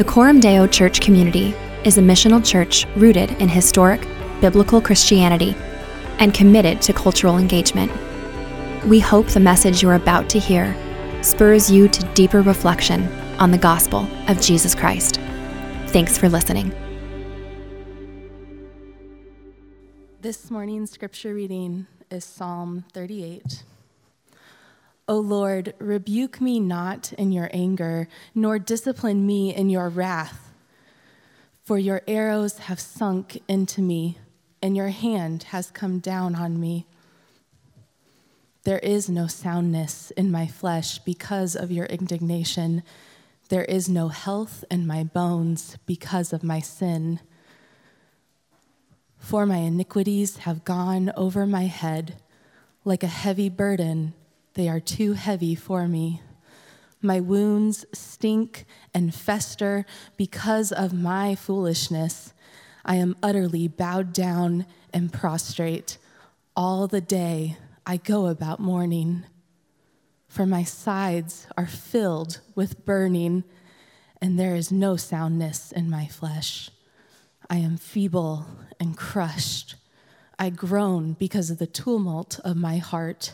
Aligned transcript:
The 0.00 0.06
Coram 0.06 0.40
Deo 0.40 0.66
Church 0.66 1.02
community 1.02 1.54
is 1.84 1.98
a 1.98 2.00
missional 2.00 2.42
church 2.42 2.86
rooted 2.96 3.32
in 3.32 3.50
historic, 3.50 4.00
biblical 4.40 4.80
Christianity 4.80 5.54
and 6.18 6.32
committed 6.32 6.80
to 6.80 6.94
cultural 6.94 7.36
engagement. 7.36 7.92
We 8.86 8.98
hope 8.98 9.26
the 9.26 9.40
message 9.40 9.82
you're 9.82 9.96
about 9.96 10.30
to 10.30 10.38
hear 10.38 10.74
spurs 11.22 11.70
you 11.70 11.86
to 11.86 12.02
deeper 12.14 12.40
reflection 12.40 13.08
on 13.38 13.50
the 13.50 13.58
gospel 13.58 14.08
of 14.28 14.40
Jesus 14.40 14.74
Christ. 14.74 15.20
Thanks 15.88 16.16
for 16.16 16.30
listening. 16.30 16.72
This 20.22 20.50
morning's 20.50 20.92
scripture 20.92 21.34
reading 21.34 21.88
is 22.10 22.24
Psalm 22.24 22.86
38. 22.94 23.64
O 25.10 25.18
Lord, 25.18 25.74
rebuke 25.80 26.40
me 26.40 26.60
not 26.60 27.12
in 27.14 27.32
your 27.32 27.50
anger, 27.52 28.06
nor 28.32 28.60
discipline 28.60 29.26
me 29.26 29.52
in 29.52 29.68
your 29.68 29.88
wrath. 29.88 30.52
For 31.64 31.80
your 31.80 32.02
arrows 32.06 32.58
have 32.58 32.78
sunk 32.78 33.42
into 33.48 33.82
me, 33.82 34.18
and 34.62 34.76
your 34.76 34.90
hand 34.90 35.42
has 35.50 35.72
come 35.72 35.98
down 35.98 36.36
on 36.36 36.60
me. 36.60 36.86
There 38.62 38.78
is 38.78 39.08
no 39.10 39.26
soundness 39.26 40.12
in 40.12 40.30
my 40.30 40.46
flesh 40.46 41.00
because 41.00 41.56
of 41.56 41.72
your 41.72 41.86
indignation. 41.86 42.84
There 43.48 43.64
is 43.64 43.88
no 43.88 44.10
health 44.10 44.64
in 44.70 44.86
my 44.86 45.02
bones 45.02 45.76
because 45.86 46.32
of 46.32 46.44
my 46.44 46.60
sin. 46.60 47.18
For 49.18 49.44
my 49.44 49.56
iniquities 49.56 50.36
have 50.46 50.64
gone 50.64 51.10
over 51.16 51.46
my 51.46 51.64
head 51.64 52.22
like 52.84 53.02
a 53.02 53.08
heavy 53.08 53.48
burden, 53.48 54.14
they 54.60 54.68
are 54.68 54.78
too 54.78 55.14
heavy 55.14 55.54
for 55.54 55.88
me. 55.88 56.20
My 57.00 57.18
wounds 57.18 57.86
stink 57.94 58.66
and 58.92 59.14
fester 59.14 59.86
because 60.18 60.70
of 60.70 60.92
my 60.92 61.34
foolishness. 61.34 62.34
I 62.84 62.96
am 62.96 63.16
utterly 63.22 63.68
bowed 63.68 64.12
down 64.12 64.66
and 64.92 65.10
prostrate. 65.10 65.96
All 66.54 66.86
the 66.86 67.00
day 67.00 67.56
I 67.86 67.96
go 67.96 68.26
about 68.26 68.60
mourning. 68.60 69.24
For 70.28 70.44
my 70.44 70.62
sides 70.62 71.46
are 71.56 71.66
filled 71.66 72.42
with 72.54 72.84
burning, 72.84 73.44
and 74.20 74.38
there 74.38 74.54
is 74.54 74.70
no 74.70 74.96
soundness 74.96 75.72
in 75.72 75.88
my 75.88 76.06
flesh. 76.06 76.68
I 77.48 77.56
am 77.56 77.78
feeble 77.78 78.44
and 78.78 78.94
crushed. 78.94 79.76
I 80.38 80.50
groan 80.50 81.14
because 81.14 81.50
of 81.50 81.56
the 81.56 81.66
tumult 81.66 82.38
of 82.40 82.58
my 82.58 82.76
heart. 82.76 83.32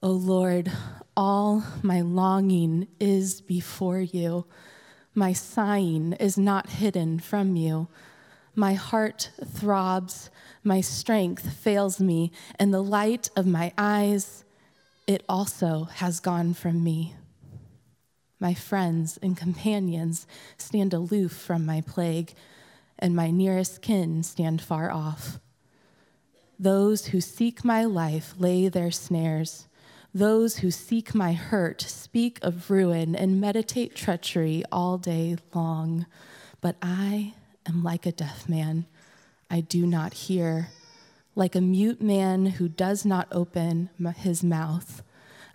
O 0.00 0.10
Lord, 0.10 0.70
all 1.16 1.64
my 1.82 2.02
longing 2.02 2.86
is 3.00 3.40
before 3.40 3.98
you. 3.98 4.46
My 5.12 5.32
sighing 5.32 6.12
is 6.14 6.38
not 6.38 6.70
hidden 6.70 7.18
from 7.18 7.56
you. 7.56 7.88
My 8.54 8.74
heart 8.74 9.32
throbs, 9.44 10.30
my 10.62 10.80
strength 10.80 11.52
fails 11.52 11.98
me, 11.98 12.30
and 12.60 12.72
the 12.72 12.82
light 12.82 13.28
of 13.34 13.44
my 13.44 13.72
eyes, 13.76 14.44
it 15.08 15.24
also 15.28 15.84
has 15.94 16.20
gone 16.20 16.54
from 16.54 16.84
me. 16.84 17.16
My 18.38 18.54
friends 18.54 19.18
and 19.20 19.36
companions 19.36 20.28
stand 20.58 20.94
aloof 20.94 21.32
from 21.32 21.66
my 21.66 21.80
plague 21.80 22.34
and 23.00 23.16
my 23.16 23.32
nearest 23.32 23.82
kin 23.82 24.22
stand 24.22 24.62
far 24.62 24.92
off. 24.92 25.40
Those 26.56 27.06
who 27.06 27.20
seek 27.20 27.64
my 27.64 27.84
life 27.84 28.34
lay 28.38 28.68
their 28.68 28.92
snares. 28.92 29.67
Those 30.14 30.58
who 30.58 30.70
seek 30.70 31.14
my 31.14 31.34
hurt 31.34 31.82
speak 31.82 32.38
of 32.42 32.70
ruin 32.70 33.14
and 33.14 33.40
meditate 33.40 33.94
treachery 33.94 34.64
all 34.72 34.96
day 34.96 35.36
long. 35.54 36.06
But 36.60 36.76
I 36.80 37.34
am 37.66 37.82
like 37.82 38.06
a 38.06 38.12
deaf 38.12 38.48
man. 38.48 38.86
I 39.50 39.60
do 39.60 39.86
not 39.86 40.14
hear. 40.14 40.70
Like 41.34 41.54
a 41.54 41.60
mute 41.60 42.02
man 42.02 42.46
who 42.46 42.68
does 42.68 43.04
not 43.04 43.28
open 43.30 43.90
his 44.16 44.42
mouth. 44.42 45.02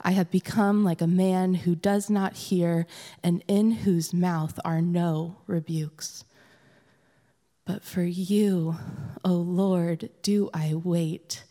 I 0.01 0.11
have 0.11 0.29
become 0.29 0.83
like 0.83 1.01
a 1.01 1.07
man 1.07 1.55
who 1.55 1.75
does 1.75 2.09
not 2.09 2.33
hear 2.33 2.85
and 3.23 3.43
in 3.47 3.71
whose 3.71 4.13
mouth 4.13 4.59
are 4.63 4.81
no 4.81 5.37
rebukes. 5.47 6.25
But 7.65 7.83
for 7.83 8.03
you, 8.03 8.75
O 9.23 9.31
Lord, 9.31 10.09
do 10.21 10.49
I 10.53 10.73
wait. 10.75 11.43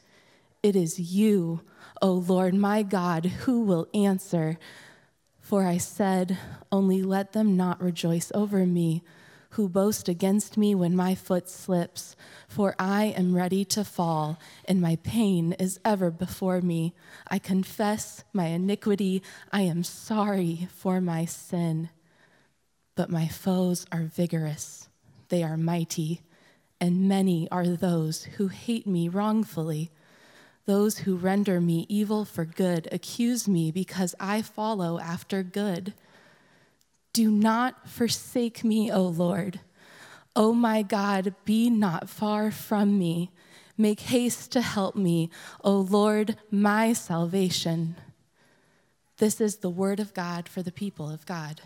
It 0.63 0.77
is 0.77 0.99
you, 1.01 1.63
O 2.01 2.13
Lord 2.13 2.55
my 2.55 2.83
God, 2.83 3.27
who 3.27 3.63
will 3.63 3.89
answer. 3.95 4.59
For 5.41 5.67
I 5.67 5.79
said, 5.79 6.39
Only 6.71 7.03
let 7.03 7.33
them 7.33 7.57
not 7.57 7.81
rejoice 7.81 8.31
over 8.35 8.67
me, 8.67 9.03
who 9.51 9.69
boast 9.69 10.09
against 10.09 10.57
me 10.57 10.75
when 10.75 10.97
my 10.97 11.15
foot 11.15 11.49
slips. 11.49 12.17
For 12.49 12.75
I 12.79 13.07
am 13.17 13.35
ready 13.35 13.65
to 13.67 13.85
fall, 13.85 14.39
and 14.65 14.81
my 14.81 14.97
pain 14.97 15.53
is 15.55 15.81
ever 15.85 16.11
before 16.11 16.61
me. 16.61 16.95
I 17.29 17.39
confess 17.39 18.25
my 18.33 18.47
iniquity. 18.47 19.23
I 19.51 19.63
am 19.63 19.85
sorry 19.85 20.69
for 20.75 21.01
my 21.01 21.25
sin. 21.25 21.91
But 22.95 23.11
my 23.11 23.29
foes 23.29 23.87
are 23.91 24.05
vigorous 24.05 24.89
they 25.33 25.43
are 25.43 25.57
mighty, 25.57 26.21
and 26.79 27.09
many 27.09 27.51
are 27.51 27.67
those 27.67 28.25
who 28.25 28.49
hate 28.49 28.87
me 28.87 29.09
wrongfully. 29.09 29.91
Those 30.65 30.99
who 30.99 31.17
render 31.17 31.61
me 31.61 31.87
evil 31.89 32.25
for 32.25 32.45
good 32.45 32.89
accuse 32.93 33.49
me 33.49 33.71
because 33.71 34.15
I 34.21 34.43
follow 34.43 35.01
after 35.01 35.43
good. 35.43 35.95
Do 37.13 37.31
not 37.31 37.89
forsake 37.89 38.63
me, 38.63 38.91
O 38.91 39.03
Lord. 39.03 39.61
O 40.35 40.53
my 40.53 40.83
God, 40.83 41.35
be 41.45 41.69
not 41.69 42.09
far 42.09 42.51
from 42.51 42.99
me. 42.99 43.31
Make 43.77 44.01
haste 44.01 44.53
to 44.53 44.61
help 44.61 44.95
me, 44.95 45.31
O 45.65 45.79
Lord, 45.79 46.37
my 46.51 46.93
salvation. 46.93 47.97
This 49.19 49.41
is 49.41 49.57
the 49.57 49.71
word 49.71 50.01
of 50.01 50.15
God 50.15 50.49
for 50.49 50.63
the 50.63 50.73
people 50.73 51.11
of 51.11 51.27
God. 51.27 51.61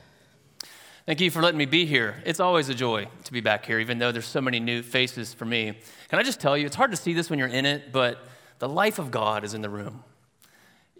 Thank 1.04 1.20
you 1.20 1.30
for 1.30 1.40
letting 1.40 1.58
me 1.58 1.66
be 1.66 1.86
here. 1.86 2.20
It's 2.26 2.40
always 2.40 2.68
a 2.68 2.74
joy 2.74 3.06
to 3.24 3.32
be 3.32 3.40
back 3.40 3.64
here, 3.64 3.78
even 3.78 3.98
though 3.98 4.10
there's 4.10 4.26
so 4.26 4.40
many 4.40 4.58
new 4.58 4.82
faces 4.82 5.32
for 5.32 5.44
me. 5.44 5.78
Can 6.08 6.18
I 6.18 6.24
just 6.24 6.40
tell 6.40 6.56
you, 6.58 6.66
it's 6.66 6.74
hard 6.74 6.90
to 6.90 6.96
see 6.96 7.12
this 7.12 7.30
when 7.30 7.38
you're 7.38 7.46
in 7.46 7.64
it, 7.64 7.92
but 7.92 8.26
the 8.58 8.68
life 8.68 8.98
of 8.98 9.10
God 9.10 9.44
is 9.44 9.54
in 9.54 9.62
the 9.62 9.70
room. 9.70 10.04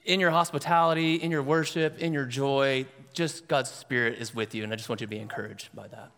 In 0.04 0.20
your 0.20 0.30
hospitality, 0.30 1.16
in 1.16 1.30
your 1.30 1.42
worship, 1.42 1.98
in 1.98 2.12
your 2.12 2.26
joy, 2.26 2.86
just 3.12 3.48
God's 3.48 3.70
Spirit 3.70 4.18
is 4.18 4.34
with 4.34 4.54
you, 4.54 4.62
and 4.62 4.72
I 4.72 4.76
just 4.76 4.88
want 4.88 5.00
you 5.00 5.06
to 5.06 5.10
be 5.10 5.18
encouraged 5.18 5.74
by 5.74 5.88
that. 5.88 6.10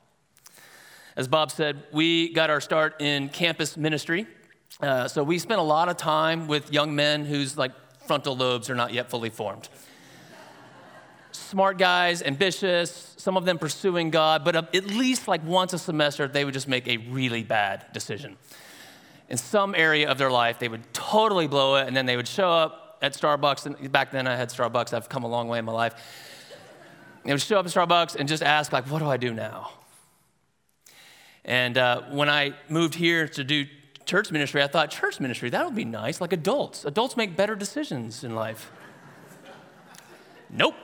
As 1.16 1.26
Bob 1.26 1.50
said, 1.50 1.82
we 1.92 2.32
got 2.32 2.50
our 2.50 2.60
start 2.60 3.00
in 3.00 3.28
campus 3.28 3.76
ministry. 3.76 4.26
Uh, 4.80 5.08
so 5.08 5.24
we 5.24 5.38
spent 5.38 5.58
a 5.58 5.64
lot 5.64 5.88
of 5.88 5.96
time 5.96 6.46
with 6.46 6.72
young 6.72 6.94
men 6.94 7.24
whose 7.24 7.56
like 7.56 7.72
frontal 8.06 8.36
lobes 8.36 8.70
are 8.70 8.74
not 8.74 8.92
yet 8.92 9.10
fully 9.10 9.30
formed 9.30 9.68
smart 11.48 11.78
guys, 11.78 12.22
ambitious, 12.22 13.14
some 13.16 13.36
of 13.36 13.44
them 13.44 13.58
pursuing 13.58 14.10
God, 14.10 14.44
but 14.44 14.54
at 14.54 14.86
least 14.86 15.28
like 15.28 15.44
once 15.44 15.72
a 15.72 15.78
semester, 15.78 16.28
they 16.28 16.44
would 16.44 16.54
just 16.54 16.68
make 16.68 16.86
a 16.86 16.98
really 16.98 17.42
bad 17.42 17.86
decision. 17.92 18.36
In 19.28 19.36
some 19.36 19.74
area 19.74 20.08
of 20.10 20.16
their 20.16 20.30
life, 20.30 20.58
they 20.58 20.68
would 20.68 20.92
totally 20.94 21.46
blow 21.46 21.76
it, 21.76 21.86
and 21.86 21.96
then 21.96 22.06
they 22.06 22.16
would 22.16 22.28
show 22.28 22.50
up 22.50 22.98
at 23.02 23.12
Starbucks. 23.12 23.66
And 23.66 23.92
back 23.92 24.10
then, 24.10 24.26
I 24.26 24.36
had 24.36 24.48
Starbucks. 24.48 24.92
I've 24.94 25.08
come 25.08 25.24
a 25.24 25.28
long 25.28 25.48
way 25.48 25.58
in 25.58 25.64
my 25.64 25.72
life. 25.72 25.94
They 27.24 27.32
would 27.32 27.42
show 27.42 27.58
up 27.58 27.66
at 27.66 27.72
Starbucks 27.72 28.16
and 28.16 28.28
just 28.28 28.42
ask, 28.42 28.72
like, 28.72 28.90
what 28.90 29.00
do 29.00 29.06
I 29.06 29.18
do 29.18 29.34
now? 29.34 29.70
And 31.44 31.76
uh, 31.76 32.02
when 32.10 32.28
I 32.28 32.54
moved 32.68 32.94
here 32.94 33.28
to 33.28 33.44
do 33.44 33.66
church 34.06 34.30
ministry, 34.30 34.62
I 34.62 34.66
thought, 34.66 34.90
church 34.90 35.20
ministry, 35.20 35.50
that 35.50 35.64
would 35.64 35.74
be 35.74 35.84
nice, 35.84 36.20
like 36.20 36.32
adults. 36.32 36.84
Adults 36.86 37.16
make 37.16 37.36
better 37.36 37.54
decisions 37.54 38.24
in 38.24 38.34
life. 38.34 38.70
nope. 40.50 40.74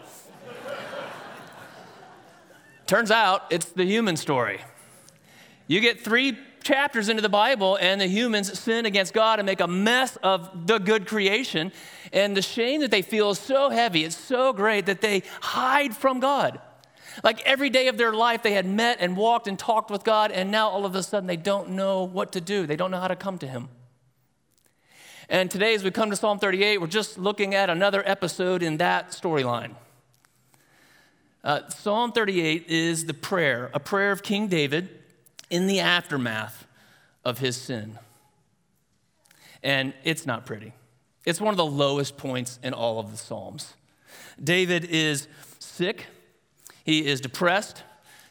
Turns 2.86 3.10
out 3.10 3.44
it's 3.48 3.66
the 3.66 3.84
human 3.84 4.16
story. 4.16 4.60
You 5.66 5.80
get 5.80 6.00
three 6.00 6.36
chapters 6.64 7.08
into 7.08 7.22
the 7.22 7.28
Bible, 7.28 7.76
and 7.76 8.00
the 8.00 8.06
humans 8.06 8.58
sin 8.58 8.86
against 8.86 9.12
God 9.12 9.38
and 9.38 9.46
make 9.46 9.60
a 9.60 9.68
mess 9.68 10.16
of 10.16 10.66
the 10.66 10.78
good 10.78 11.06
creation. 11.06 11.70
And 12.12 12.36
the 12.36 12.42
shame 12.42 12.80
that 12.80 12.90
they 12.90 13.02
feel 13.02 13.30
is 13.30 13.38
so 13.38 13.70
heavy, 13.70 14.04
it's 14.04 14.16
so 14.16 14.52
great 14.52 14.86
that 14.86 15.00
they 15.00 15.22
hide 15.40 15.96
from 15.96 16.20
God. 16.20 16.60
Like 17.22 17.42
every 17.42 17.70
day 17.70 17.86
of 17.86 17.96
their 17.96 18.12
life, 18.12 18.42
they 18.42 18.54
had 18.54 18.66
met 18.66 18.98
and 19.00 19.16
walked 19.16 19.46
and 19.46 19.56
talked 19.56 19.90
with 19.90 20.02
God, 20.02 20.32
and 20.32 20.50
now 20.50 20.68
all 20.68 20.84
of 20.84 20.96
a 20.96 21.02
sudden 21.02 21.28
they 21.28 21.36
don't 21.36 21.70
know 21.70 22.02
what 22.02 22.32
to 22.32 22.40
do. 22.40 22.66
They 22.66 22.76
don't 22.76 22.90
know 22.90 23.00
how 23.00 23.08
to 23.08 23.16
come 23.16 23.38
to 23.38 23.46
Him. 23.46 23.68
And 25.28 25.50
today, 25.50 25.74
as 25.74 25.84
we 25.84 25.90
come 25.90 26.10
to 26.10 26.16
Psalm 26.16 26.38
38, 26.38 26.80
we're 26.80 26.86
just 26.86 27.18
looking 27.18 27.54
at 27.54 27.70
another 27.70 28.02
episode 28.04 28.62
in 28.62 28.78
that 28.78 29.10
storyline. 29.10 29.74
Uh, 31.42 31.68
Psalm 31.68 32.12
38 32.12 32.66
is 32.68 33.06
the 33.06 33.14
prayer, 33.14 33.70
a 33.74 33.80
prayer 33.80 34.10
of 34.10 34.22
King 34.22 34.48
David 34.48 34.88
in 35.50 35.66
the 35.66 35.80
aftermath 35.80 36.66
of 37.24 37.38
his 37.38 37.56
sin. 37.56 37.98
And 39.62 39.94
it's 40.04 40.26
not 40.26 40.44
pretty. 40.46 40.72
It's 41.24 41.40
one 41.40 41.52
of 41.52 41.56
the 41.56 41.64
lowest 41.64 42.16
points 42.16 42.58
in 42.62 42.74
all 42.74 42.98
of 42.98 43.10
the 43.10 43.16
Psalms. 43.16 43.74
David 44.42 44.84
is 44.84 45.26
sick, 45.58 46.06
he 46.84 47.06
is 47.06 47.20
depressed, 47.20 47.82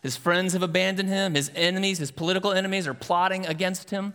His 0.04 0.18
friends 0.18 0.54
have 0.54 0.62
abandoned 0.62 1.10
him. 1.10 1.34
His 1.34 1.50
enemies, 1.56 1.98
his 1.98 2.12
political 2.12 2.52
enemies, 2.52 2.88
are 2.88 2.94
plotting 2.94 3.46
against 3.46 3.90
him. 3.90 4.14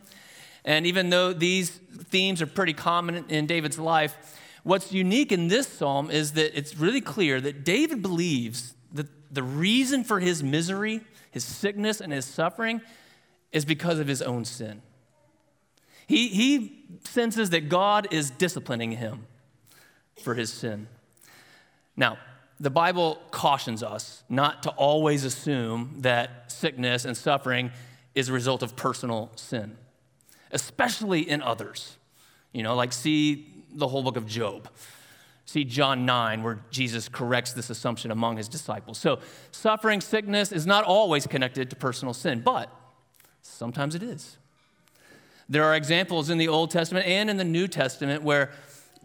And 0.65 0.87
even 0.87 1.09
though 1.09 1.33
these 1.33 1.71
themes 1.71 2.43
are 2.43 2.47
pretty 2.47 2.75
common 2.75 3.25
in 3.29 3.47
David's 3.47 3.79
life, 3.79 4.39
what's 4.65 4.93
unique 4.93 5.33
in 5.33 5.49
this 5.49 5.67
psalm 5.67 6.11
is 6.11 6.33
that 6.33 6.57
it's 6.57 6.77
really 6.77 7.01
clear 7.01 7.41
that 7.41 7.65
David 7.65 8.03
believes 8.03 8.75
that 8.93 9.07
the 9.33 9.43
reason 9.43 10.05
for 10.05 10.21
his 10.21 10.43
misery, 10.43 11.01
his 11.39 11.45
sickness, 11.45 12.01
and 12.01 12.13
his 12.13 12.25
suffering 12.25 12.81
is 13.53 13.65
because 13.65 14.01
of 14.01 14.09
his 14.09 14.21
own 14.21 14.45
sin. 14.45 14.83
He, 16.09 16.29
he 16.29 16.85
senses 17.05 17.51
that 17.51 17.69
God 17.69 18.09
is 18.11 18.31
disciplining 18.31 18.93
him 18.93 19.27
for 20.21 20.35
his 20.35 20.53
sin. 20.53 20.89
Now, 21.97 22.19
the 22.59 22.71
Bible 22.71 23.21
cautions 23.31 23.85
us 23.85 24.25
not 24.29 24.65
to 24.65 24.71
always 24.71 25.23
assume 25.23 25.95
that 25.99 26.51
sickness 26.51 27.05
and 27.05 27.17
suffering 27.17 27.71
is 28.17 28.29
a 28.29 28.33
result 28.33 28.65
of 28.65 28.75
personal 28.75 29.31
sin, 29.37 29.77
especially 30.51 31.21
in 31.21 31.41
others. 31.41 31.99
You 32.53 32.65
know, 32.65 32.75
like 32.75 32.93
see 32.93 33.47
the 33.73 33.87
whole 33.87 34.03
book 34.03 34.17
of 34.17 34.27
Job. 34.27 34.69
See 35.49 35.65
John 35.65 36.05
9, 36.05 36.43
where 36.43 36.59
Jesus 36.71 37.09
corrects 37.09 37.55
this 37.55 37.71
assumption 37.71 38.11
among 38.11 38.37
his 38.37 38.49
disciples. 38.49 38.99
So, 38.99 39.21
suffering, 39.51 40.03
sickness 40.03 40.53
is 40.53 40.67
not 40.67 40.85
always 40.85 41.27
connected 41.27 41.71
to 41.71 41.77
personal 41.77 42.13
sin, 42.13 42.43
but 42.43 42.71
sometimes 43.41 43.95
it 43.95 44.03
is. 44.03 44.37
There 45.49 45.65
are 45.65 45.75
examples 45.75 46.29
in 46.29 46.37
the 46.37 46.49
Old 46.49 46.71
Testament 46.71 47.07
and 47.07 47.31
in 47.31 47.39
the 47.39 47.45
New 47.45 47.67
Testament 47.67 48.23
where 48.23 48.51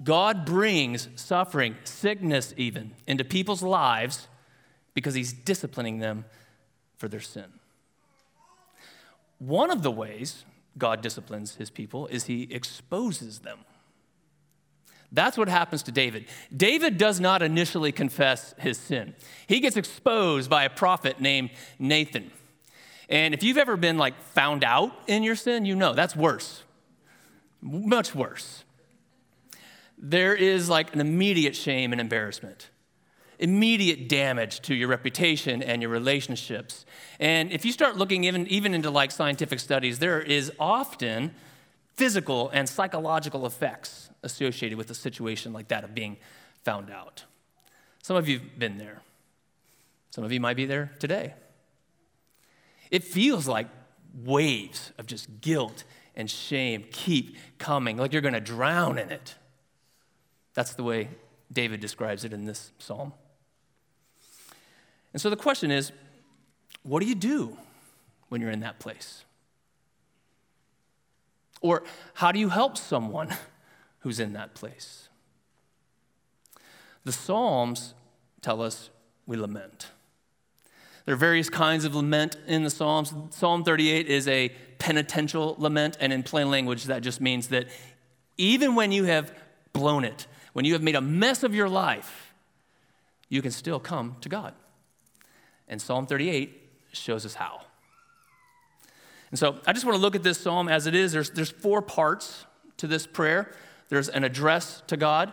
God 0.03 0.43
brings 0.43 1.07
suffering, 1.15 1.77
sickness 1.85 2.53
even, 2.57 2.91
into 3.07 3.23
people's 3.23 3.63
lives 3.63 4.27
because 4.93 5.13
he's 5.13 5.31
disciplining 5.31 5.99
them 5.99 6.25
for 6.97 7.07
their 7.07 7.21
sin. 7.21 7.45
One 9.39 9.71
of 9.71 9.81
the 9.81 9.91
ways 9.91 10.43
God 10.77 10.99
disciplines 10.99 11.55
his 11.55 11.69
people 11.69 12.07
is 12.07 12.25
he 12.25 12.49
exposes 12.51 13.39
them. 13.39 13.59
That's 15.13 15.37
what 15.37 15.47
happens 15.47 15.83
to 15.83 15.91
David. 15.91 16.25
David 16.55 16.97
does 16.97 17.19
not 17.19 17.41
initially 17.41 17.91
confess 17.91 18.53
his 18.57 18.77
sin. 18.77 19.15
He 19.47 19.59
gets 19.59 19.77
exposed 19.77 20.49
by 20.49 20.65
a 20.65 20.69
prophet 20.69 21.21
named 21.21 21.51
Nathan. 21.79 22.31
And 23.09 23.33
if 23.33 23.43
you've 23.43 23.57
ever 23.57 23.77
been 23.77 23.97
like 23.97 24.19
found 24.19 24.63
out 24.63 24.91
in 25.07 25.23
your 25.23 25.35
sin, 25.35 25.65
you 25.65 25.75
know 25.75 25.93
that's 25.93 26.15
worse. 26.15 26.63
Much 27.61 28.13
worse 28.13 28.63
there 30.03 30.35
is 30.35 30.67
like 30.69 30.93
an 30.93 30.99
immediate 30.99 31.55
shame 31.55 31.93
and 31.93 32.01
embarrassment, 32.01 32.69
immediate 33.39 34.09
damage 34.09 34.59
to 34.61 34.75
your 34.75 34.89
reputation 34.89 35.63
and 35.63 35.81
your 35.81 35.89
relationships. 35.89 36.85
And 37.21 37.51
if 37.53 37.63
you 37.63 37.71
start 37.71 37.95
looking 37.95 38.25
even, 38.25 38.45
even 38.47 38.73
into 38.73 38.89
like 38.89 39.11
scientific 39.11 39.61
studies, 39.61 39.99
there 39.99 40.21
is 40.21 40.51
often 40.59 41.33
physical 41.95 42.49
and 42.49 42.67
psychological 42.67 43.45
effects 43.45 44.09
associated 44.23 44.77
with 44.77 44.89
a 44.89 44.95
situation 44.95 45.53
like 45.53 45.67
that 45.67 45.83
of 45.83 45.93
being 45.93 46.17
found 46.63 46.89
out. 46.89 47.25
Some 48.01 48.17
of 48.17 48.27
you 48.27 48.39
have 48.39 48.59
been 48.59 48.77
there. 48.77 49.01
Some 50.09 50.23
of 50.23 50.31
you 50.31 50.39
might 50.39 50.57
be 50.57 50.65
there 50.65 50.91
today. 50.99 51.33
It 52.91 53.03
feels 53.03 53.47
like 53.47 53.67
waves 54.23 54.91
of 54.97 55.07
just 55.07 55.41
guilt 55.41 55.83
and 56.15 56.29
shame 56.29 56.85
keep 56.91 57.37
coming, 57.57 57.97
like 57.97 58.13
you're 58.13 58.21
going 58.21 58.35
to 58.35 58.39
drown 58.39 58.97
in 58.97 59.11
it. 59.11 59.35
That's 60.53 60.75
the 60.75 60.83
way 60.83 61.09
David 61.51 61.79
describes 61.79 62.23
it 62.23 62.33
in 62.33 62.45
this 62.45 62.71
psalm. 62.77 63.13
And 65.13 65.21
so 65.21 65.29
the 65.29 65.35
question 65.35 65.71
is 65.71 65.91
what 66.83 67.01
do 67.01 67.07
you 67.07 67.15
do 67.15 67.57
when 68.29 68.41
you're 68.41 68.51
in 68.51 68.59
that 68.59 68.79
place? 68.79 69.23
Or 71.61 71.83
how 72.13 72.31
do 72.31 72.39
you 72.39 72.49
help 72.49 72.77
someone 72.77 73.33
who's 74.03 74.19
in 74.19 74.33
that 74.33 74.53
place? 74.53 75.09
The 77.05 77.11
Psalms 77.11 77.93
tell 78.41 78.61
us 78.61 78.89
we 79.25 79.37
lament. 79.37 79.87
There 81.05 81.13
are 81.13 81.17
various 81.17 81.49
kinds 81.49 81.83
of 81.83 81.95
lament 81.95 82.37
in 82.47 82.63
the 82.63 82.69
Psalms. 82.69 83.13
Psalm 83.31 83.63
38 83.63 84.07
is 84.07 84.27
a 84.27 84.49
penitential 84.77 85.55
lament, 85.57 85.97
and 85.99 86.13
in 86.13 86.23
plain 86.23 86.49
language, 86.49 86.85
that 86.85 87.01
just 87.01 87.19
means 87.19 87.49
that 87.49 87.67
even 88.37 88.75
when 88.75 88.91
you 88.91 89.05
have 89.05 89.33
blown 89.73 90.03
it, 90.05 90.27
when 90.53 90.65
you 90.65 90.73
have 90.73 90.83
made 90.83 90.95
a 90.95 91.01
mess 91.01 91.43
of 91.43 91.53
your 91.53 91.67
life, 91.67 92.33
you 93.29 93.41
can 93.41 93.51
still 93.51 93.79
come 93.79 94.15
to 94.21 94.29
God. 94.29 94.53
And 95.67 95.81
Psalm 95.81 96.05
38 96.05 96.61
shows 96.91 97.25
us 97.25 97.35
how. 97.35 97.61
And 99.31 99.39
so 99.39 99.59
I 99.65 99.73
just 99.73 99.85
want 99.85 99.95
to 99.95 100.01
look 100.01 100.15
at 100.15 100.23
this 100.23 100.37
psalm 100.37 100.69
as 100.69 100.85
it 100.85 100.93
is. 100.93 101.11
There's, 101.11 101.31
there's 101.31 101.49
four 101.49 101.81
parts 101.81 102.45
to 102.77 102.87
this 102.87 103.07
prayer 103.07 103.51
there's 103.93 104.09
an 104.09 104.23
address 104.23 104.81
to 104.87 104.97
God, 104.97 105.31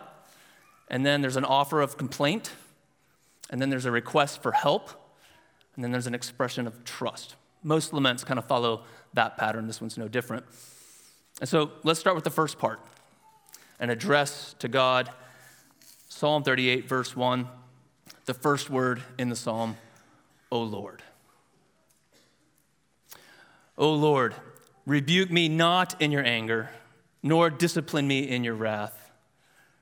and 0.87 1.03
then 1.03 1.21
there's 1.21 1.35
an 1.35 1.45
offer 1.45 1.81
of 1.81 1.97
complaint, 1.97 2.51
and 3.49 3.59
then 3.59 3.71
there's 3.71 3.85
a 3.85 3.91
request 3.91 4.43
for 4.43 4.51
help, 4.51 4.91
and 5.75 5.83
then 5.83 5.91
there's 5.91 6.05
an 6.05 6.13
expression 6.13 6.67
of 6.67 6.83
trust. 6.83 7.35
Most 7.63 7.91
laments 7.91 8.23
kind 8.23 8.37
of 8.37 8.45
follow 8.45 8.83
that 9.15 9.35
pattern. 9.35 9.65
This 9.65 9.81
one's 9.81 9.97
no 9.97 10.07
different. 10.07 10.45
And 11.39 11.49
so 11.49 11.71
let's 11.83 11.99
start 11.99 12.13
with 12.13 12.23
the 12.23 12.29
first 12.29 12.59
part 12.59 12.79
an 13.79 13.89
address 13.89 14.53
to 14.59 14.67
God. 14.67 15.09
Psalm 16.07 16.43
38, 16.43 16.87
verse 16.87 17.15
1, 17.15 17.47
the 18.25 18.35
first 18.35 18.69
word 18.69 19.01
in 19.17 19.29
the 19.29 19.35
psalm, 19.35 19.75
O 20.51 20.61
Lord. 20.61 21.01
O 23.75 23.91
Lord, 23.91 24.35
rebuke 24.85 25.31
me 25.31 25.49
not 25.49 25.99
in 25.99 26.11
your 26.11 26.23
anger, 26.23 26.69
nor 27.23 27.49
discipline 27.49 28.07
me 28.07 28.27
in 28.27 28.43
your 28.43 28.55
wrath. 28.55 29.11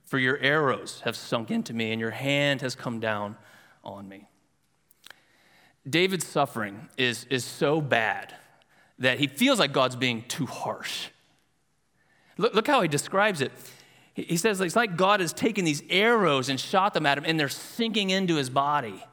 For 0.06 0.18
your 0.18 0.38
arrows 0.39 1.01
have 1.06 1.15
sunk 1.15 1.51
into 1.51 1.74
me, 1.74 1.91
and 1.91 2.00
your 2.00 2.12
hand 2.12 2.62
has 2.62 2.75
come 2.75 3.00
down 3.00 3.38
on 3.83 4.09
me. 4.09 4.27
David's 5.88 6.27
suffering 6.27 6.89
is, 6.97 7.25
is 7.30 7.45
so 7.45 7.80
bad 7.80 8.33
that 8.97 9.19
he 9.19 9.27
feels 9.27 9.59
like 9.59 9.71
God's 9.71 9.95
being 9.95 10.24
too 10.27 10.45
harsh. 10.45 11.09
Look, 12.38 12.53
look 12.53 12.68
how 12.68 12.81
he 12.81 12.88
describes 12.88 13.41
it. 13.41 13.51
He 14.13 14.38
says 14.38 14.59
it's 14.59 14.75
like 14.75 14.97
God 14.97 15.19
has 15.19 15.31
taken 15.31 15.63
these 15.63 15.83
arrows 15.89 16.50
and 16.50 16.59
shot 16.59 16.94
them 16.94 17.06
at 17.06 17.18
him, 17.18 17.24
and 17.25 17.39
they're 17.39 17.50
sinking 17.50 18.09
into 18.09 18.36
his 18.36 18.50
body. 18.50 19.03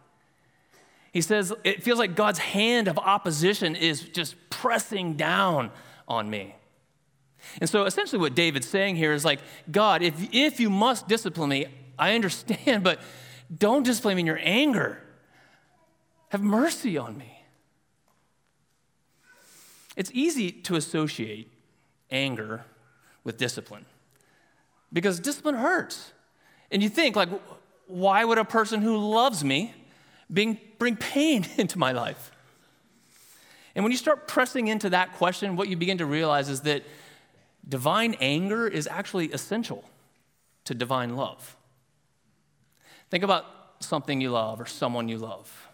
He 1.13 1.21
says 1.21 1.53
it 1.65 1.83
feels 1.83 1.99
like 1.99 2.15
God's 2.15 2.39
hand 2.39 2.89
of 2.89 2.99
opposition 2.99 3.77
is 3.77 4.03
just 4.03 4.35
pressing 4.51 5.15
down 5.15 5.71
on 6.09 6.29
me. 6.29 6.55
And 7.61 7.69
so 7.69 7.85
essentially, 7.85 8.21
what 8.21 8.35
David's 8.35 8.69
saying 8.69 8.97
here 8.97 9.13
is 9.13 9.25
like, 9.25 9.41
God, 9.71 10.03
if, 10.03 10.15
if 10.33 10.61
you 10.61 10.71
must 10.71 11.09
discipline 11.09 11.51
me, 11.51 11.67
I 11.99 12.15
understand, 12.15 12.83
but 12.83 13.01
don't 13.57 13.83
discipline 13.83 14.17
me 14.17 14.21
in 14.21 14.27
your 14.27 14.41
anger. 14.43 15.01
Have 16.31 16.43
mercy 16.43 16.99
on 16.99 17.17
me. 17.17 17.33
It's 19.97 20.11
easy 20.13 20.53
to 20.53 20.77
associate 20.77 21.51
anger 22.11 22.65
with 23.25 23.39
discipline 23.39 23.87
because 24.93 25.19
discipline 25.19 25.55
hurts. 25.55 26.13
And 26.71 26.83
you 26.83 26.89
think, 26.89 27.17
like, 27.17 27.29
why 27.87 28.25
would 28.25 28.39
a 28.39 28.45
person 28.45 28.83
who 28.83 28.97
loves 28.97 29.45
me 29.45 29.75
bring, 30.29 30.59
bring 30.79 30.97
pain 30.97 31.47
into 31.57 31.79
my 31.79 31.93
life? 31.93 32.31
And 33.75 33.85
when 33.85 33.93
you 33.93 33.99
start 33.99 34.27
pressing 34.27 34.69
into 34.69 34.91
that 34.91 35.15
question, 35.15 35.57
what 35.57 35.69
you 35.69 35.77
begin 35.77 35.99
to 35.99 36.07
realize 36.07 36.49
is 36.49 36.63
that 36.63 36.83
divine 37.69 38.15
anger 38.21 38.67
is 38.67 38.87
actually 38.87 39.33
essential 39.33 39.85
to 40.65 40.75
divine 40.75 41.17
love. 41.17 41.57
Think 43.11 43.25
about 43.25 43.45
something 43.81 44.21
you 44.21 44.31
love 44.31 44.61
or 44.61 44.67
someone 44.67 45.09
you 45.09 45.19
love. 45.19 45.69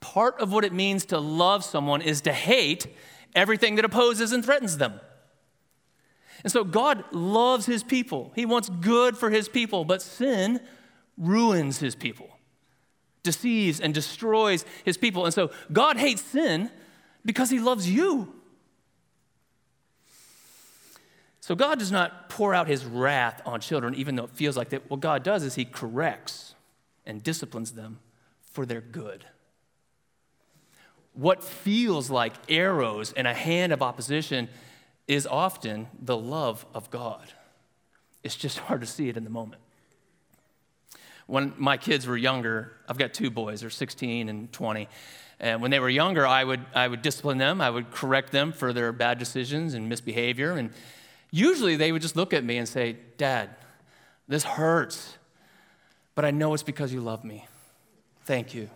Part 0.00 0.40
of 0.40 0.52
what 0.52 0.64
it 0.64 0.72
means 0.72 1.04
to 1.06 1.18
love 1.18 1.64
someone 1.64 2.00
is 2.02 2.20
to 2.22 2.32
hate 2.32 2.86
everything 3.34 3.76
that 3.76 3.84
opposes 3.84 4.32
and 4.32 4.44
threatens 4.44 4.78
them. 4.78 5.00
And 6.42 6.52
so 6.52 6.64
God 6.64 7.04
loves 7.12 7.66
his 7.66 7.82
people. 7.82 8.32
He 8.34 8.46
wants 8.46 8.68
good 8.68 9.16
for 9.16 9.30
his 9.30 9.48
people, 9.48 9.84
but 9.84 10.02
sin 10.02 10.60
ruins 11.18 11.78
his 11.78 11.94
people, 11.94 12.28
deceives 13.22 13.80
and 13.80 13.92
destroys 13.92 14.64
his 14.84 14.96
people. 14.96 15.24
And 15.24 15.34
so 15.34 15.50
God 15.72 15.96
hates 15.96 16.22
sin 16.22 16.70
because 17.24 17.50
he 17.50 17.58
loves 17.58 17.90
you. 17.90 18.32
So 21.46 21.54
God 21.54 21.78
does 21.78 21.92
not 21.92 22.28
pour 22.28 22.52
out 22.54 22.66
his 22.66 22.84
wrath 22.84 23.40
on 23.46 23.60
children, 23.60 23.94
even 23.94 24.16
though 24.16 24.24
it 24.24 24.30
feels 24.30 24.56
like 24.56 24.70
that. 24.70 24.90
What 24.90 24.98
God 24.98 25.22
does 25.22 25.44
is 25.44 25.54
he 25.54 25.64
corrects 25.64 26.56
and 27.06 27.22
disciplines 27.22 27.70
them 27.70 28.00
for 28.50 28.66
their 28.66 28.80
good. 28.80 29.24
What 31.12 31.44
feels 31.44 32.10
like 32.10 32.32
arrows 32.48 33.12
and 33.12 33.28
a 33.28 33.32
hand 33.32 33.72
of 33.72 33.80
opposition 33.80 34.48
is 35.06 35.24
often 35.24 35.86
the 36.02 36.16
love 36.16 36.66
of 36.74 36.90
God. 36.90 37.32
It's 38.24 38.34
just 38.34 38.58
hard 38.66 38.80
to 38.80 38.86
see 38.88 39.08
it 39.08 39.16
in 39.16 39.22
the 39.22 39.30
moment. 39.30 39.62
When 41.28 41.54
my 41.56 41.76
kids 41.76 42.08
were 42.08 42.16
younger, 42.16 42.72
I've 42.88 42.98
got 42.98 43.14
two 43.14 43.30
boys, 43.30 43.60
they're 43.60 43.70
16 43.70 44.28
and 44.28 44.50
20. 44.50 44.88
And 45.38 45.62
when 45.62 45.70
they 45.70 45.78
were 45.78 45.88
younger, 45.88 46.26
I 46.26 46.42
would, 46.42 46.66
I 46.74 46.88
would 46.88 47.02
discipline 47.02 47.38
them, 47.38 47.60
I 47.60 47.70
would 47.70 47.92
correct 47.92 48.32
them 48.32 48.50
for 48.50 48.72
their 48.72 48.90
bad 48.90 49.20
decisions 49.20 49.74
and 49.74 49.88
misbehavior. 49.88 50.54
And 50.54 50.72
usually 51.30 51.76
they 51.76 51.92
would 51.92 52.02
just 52.02 52.16
look 52.16 52.32
at 52.32 52.44
me 52.44 52.56
and 52.58 52.68
say, 52.68 52.96
Dad, 53.16 53.50
this 54.28 54.44
hurts, 54.44 55.16
but 56.14 56.24
I 56.24 56.30
know 56.30 56.54
it's 56.54 56.62
because 56.62 56.92
you 56.92 57.00
love 57.00 57.24
me. 57.24 57.46
Thank 58.24 58.54
you. 58.54 58.68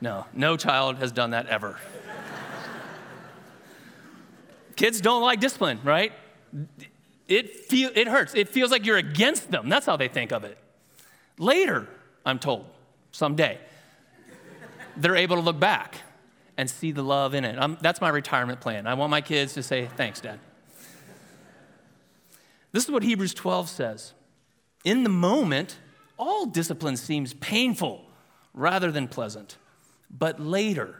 no, 0.00 0.26
no 0.32 0.56
child 0.56 0.96
has 0.96 1.12
done 1.12 1.30
that 1.30 1.46
ever. 1.46 1.78
Kids 4.76 5.00
don't 5.00 5.22
like 5.22 5.40
discipline, 5.40 5.78
right? 5.84 6.12
It, 7.28 7.54
feel, 7.54 7.90
it 7.94 8.08
hurts. 8.08 8.34
It 8.34 8.48
feels 8.48 8.70
like 8.70 8.84
you're 8.84 8.96
against 8.96 9.50
them. 9.50 9.68
That's 9.68 9.86
how 9.86 9.96
they 9.96 10.08
think 10.08 10.32
of 10.32 10.44
it. 10.44 10.58
Later, 11.38 11.88
I'm 12.26 12.38
told, 12.38 12.66
someday, 13.12 13.58
they're 14.96 15.16
able 15.16 15.36
to 15.36 15.42
look 15.42 15.58
back 15.58 15.96
and 16.56 16.68
see 16.70 16.92
the 16.92 17.02
love 17.02 17.34
in 17.34 17.44
it. 17.44 17.56
I'm, 17.58 17.78
that's 17.80 18.00
my 18.00 18.08
retirement 18.08 18.60
plan. 18.60 18.86
I 18.86 18.94
want 18.94 19.10
my 19.10 19.20
kids 19.20 19.54
to 19.54 19.62
say, 19.62 19.88
Thanks, 19.96 20.20
Dad. 20.20 20.38
This 22.72 22.84
is 22.84 22.90
what 22.90 23.02
Hebrews 23.02 23.34
12 23.34 23.68
says. 23.68 24.12
In 24.84 25.04
the 25.04 25.08
moment, 25.08 25.78
all 26.18 26.46
discipline 26.46 26.96
seems 26.96 27.34
painful 27.34 28.04
rather 28.52 28.90
than 28.90 29.08
pleasant, 29.08 29.56
but 30.10 30.40
later, 30.40 30.96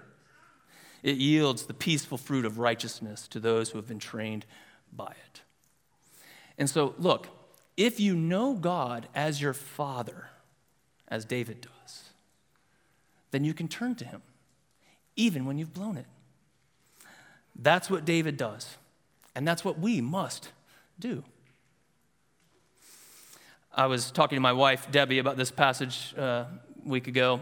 it 1.03 1.17
yields 1.17 1.67
the 1.67 1.75
peaceful 1.75 2.17
fruit 2.17 2.45
of 2.45 2.59
righteousness 2.59 3.29
to 3.29 3.39
those 3.39 3.71
who 3.71 3.79
have 3.79 3.87
been 3.87 3.99
trained 3.99 4.47
by 4.93 5.15
it. 5.27 5.43
And 6.57 6.71
so, 6.71 6.95
look, 6.99 7.29
if 7.77 8.01
you 8.01 8.15
know 8.15 8.55
God 8.55 9.09
as 9.15 9.41
your 9.41 9.53
Father, 9.53 10.29
as 11.09 11.25
David 11.25 11.61
does, 11.61 12.11
then 13.33 13.45
you 13.45 13.53
can 13.53 13.69
turn 13.69 13.97
to 13.97 14.05
Him, 14.05 14.23
even 15.17 15.45
when 15.45 15.59
you've 15.59 15.73
blown 15.73 15.97
it. 15.97 16.07
That's 17.57 17.89
what 17.89 18.05
David 18.05 18.37
does, 18.37 18.77
and 19.35 19.47
that's 19.47 19.65
what 19.65 19.79
we 19.79 20.01
must 20.01 20.51
do. 20.99 21.23
I 23.73 23.87
was 23.87 24.11
talking 24.11 24.37
to 24.37 24.41
my 24.41 24.53
wife, 24.53 24.91
Debbie, 24.91 25.19
about 25.19 25.37
this 25.37 25.51
passage 25.51 26.15
uh, 26.17 26.23
a 26.23 26.49
week 26.85 27.09
ago, 27.09 27.41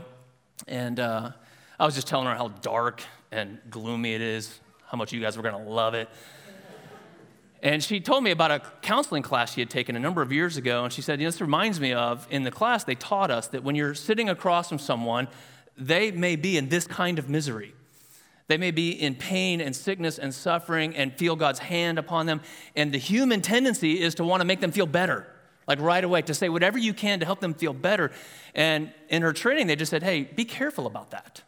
and 0.66 0.98
uh, 0.98 1.32
I 1.78 1.84
was 1.86 1.94
just 1.94 2.06
telling 2.06 2.26
her 2.26 2.34
how 2.34 2.48
dark 2.48 3.02
and 3.30 3.58
gloomy 3.70 4.14
it 4.14 4.20
is, 4.20 4.60
how 4.86 4.96
much 4.96 5.12
you 5.12 5.20
guys 5.20 5.36
were 5.36 5.42
going 5.42 5.62
to 5.62 5.70
love 5.70 5.94
it. 5.94 6.08
And 7.62 7.82
she 7.82 8.00
told 8.00 8.24
me 8.24 8.32
about 8.32 8.50
a 8.50 8.60
counseling 8.82 9.22
class 9.22 9.54
she 9.54 9.60
had 9.60 9.70
taken 9.70 9.94
a 9.94 10.00
number 10.00 10.20
of 10.20 10.32
years 10.32 10.56
ago. 10.56 10.82
And 10.82 10.92
she 10.92 11.00
said, 11.00 11.20
you 11.20 11.26
know, 11.26 11.30
This 11.30 11.40
reminds 11.40 11.78
me 11.78 11.92
of 11.92 12.26
in 12.28 12.42
the 12.42 12.50
class, 12.50 12.82
they 12.82 12.96
taught 12.96 13.30
us 13.30 13.46
that 13.48 13.62
when 13.62 13.76
you're 13.76 13.94
sitting 13.94 14.28
across 14.28 14.68
from 14.68 14.80
someone, 14.80 15.28
they 15.76 16.10
may 16.10 16.36
be 16.36 16.56
in 16.56 16.68
this 16.68 16.86
kind 16.86 17.18
of 17.18 17.28
misery. 17.28 17.74
They 18.48 18.58
may 18.58 18.70
be 18.70 18.90
in 18.90 19.14
pain 19.14 19.60
and 19.60 19.74
sickness 19.74 20.18
and 20.18 20.34
suffering 20.34 20.94
and 20.94 21.12
feel 21.12 21.36
God's 21.36 21.60
hand 21.60 21.98
upon 21.98 22.26
them. 22.26 22.42
And 22.76 22.92
the 22.92 22.98
human 22.98 23.40
tendency 23.40 24.00
is 24.00 24.14
to 24.16 24.24
want 24.24 24.40
to 24.40 24.44
make 24.44 24.60
them 24.60 24.72
feel 24.72 24.86
better, 24.86 25.26
like 25.66 25.80
right 25.80 26.04
away, 26.04 26.22
to 26.22 26.34
say 26.34 26.48
whatever 26.48 26.78
you 26.78 26.92
can 26.92 27.20
to 27.20 27.24
help 27.24 27.40
them 27.40 27.54
feel 27.54 27.72
better. 27.72 28.10
And 28.54 28.92
in 29.08 29.22
her 29.22 29.32
training, 29.32 29.68
they 29.68 29.76
just 29.76 29.90
said, 29.90 30.02
hey, 30.02 30.24
be 30.24 30.44
careful 30.44 30.86
about 30.86 31.12
that. 31.12 31.42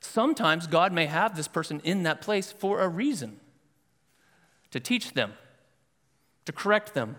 Sometimes 0.00 0.66
God 0.66 0.92
may 0.92 1.06
have 1.06 1.36
this 1.36 1.48
person 1.48 1.80
in 1.84 2.02
that 2.02 2.20
place 2.20 2.52
for 2.52 2.80
a 2.80 2.88
reason 2.88 3.40
to 4.70 4.80
teach 4.80 5.12
them, 5.12 5.32
to 6.44 6.52
correct 6.52 6.94
them, 6.94 7.16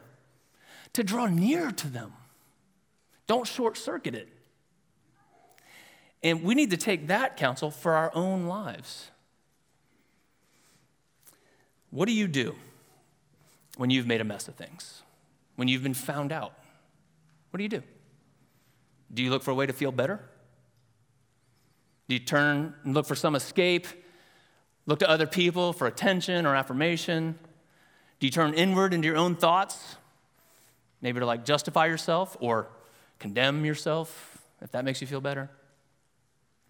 to 0.94 1.04
draw 1.04 1.26
near 1.26 1.72
to 1.72 1.88
them. 1.88 2.14
Don't 3.26 3.48
short 3.48 3.78
circuit 3.78 4.14
it. 4.14 4.30
And 6.24 6.44
we 6.44 6.56
need 6.56 6.72
to 6.72 6.78
take 6.78 7.08
that 7.08 7.38
counsel 7.38 7.72
for 7.72 7.94
our 7.94 8.12
own 8.16 8.48
lives. 8.48 9.12
What 11.90 12.08
do 12.08 12.14
you 12.14 12.28
do 12.28 12.56
when 13.78 13.90
you've 13.90 14.08
made 14.08 14.22
a 14.22 14.24
mess 14.24 14.48
of 14.48 14.56
things? 14.56 15.04
When 15.56 15.68
you've 15.68 15.84
been 15.84 15.94
found 15.94 16.32
out? 16.32 16.54
What 17.52 17.58
do 17.58 17.64
you 17.64 17.70
do? 17.70 17.84
Do 19.14 19.24
you 19.24 19.30
look 19.30 19.44
for 19.44 19.52
a 19.52 19.56
way 19.56 19.66
to 19.66 19.74
feel 19.74 19.92
better? 19.92 20.20
Do 22.08 22.16
you 22.16 22.20
turn 22.20 22.74
and 22.84 22.94
look 22.94 23.06
for 23.06 23.16
some 23.16 23.36
escape? 23.36 23.88
Look 24.86 25.00
to 25.00 25.10
other 25.10 25.28
people 25.28 25.74
for 25.74 25.88
attention 25.88 26.46
or 26.46 26.56
affirmation? 26.56 27.38
Do 28.20 28.28
you 28.28 28.32
turn 28.32 28.54
inward 28.54 28.94
into 28.94 29.08
your 29.08 29.18
own 29.18 29.36
thoughts? 29.36 29.96
Maybe 31.02 31.20
to 31.20 31.26
like 31.26 31.46
justify 31.46 31.86
yourself 31.86 32.36
or 32.40 32.70
condemn 33.20 33.66
yourself, 33.66 34.42
if 34.62 34.72
that 34.72 34.84
makes 34.84 35.02
you 35.02 35.08
feel 35.08 35.22
better? 35.22 35.50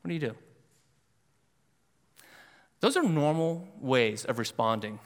What 0.07 0.11
do 0.11 0.25
you 0.25 0.31
do? 0.31 0.35
Those 2.79 2.95
are 2.95 3.03
normal 3.03 3.67
ways 3.81 4.23
of 4.23 4.39
responding 4.39 4.99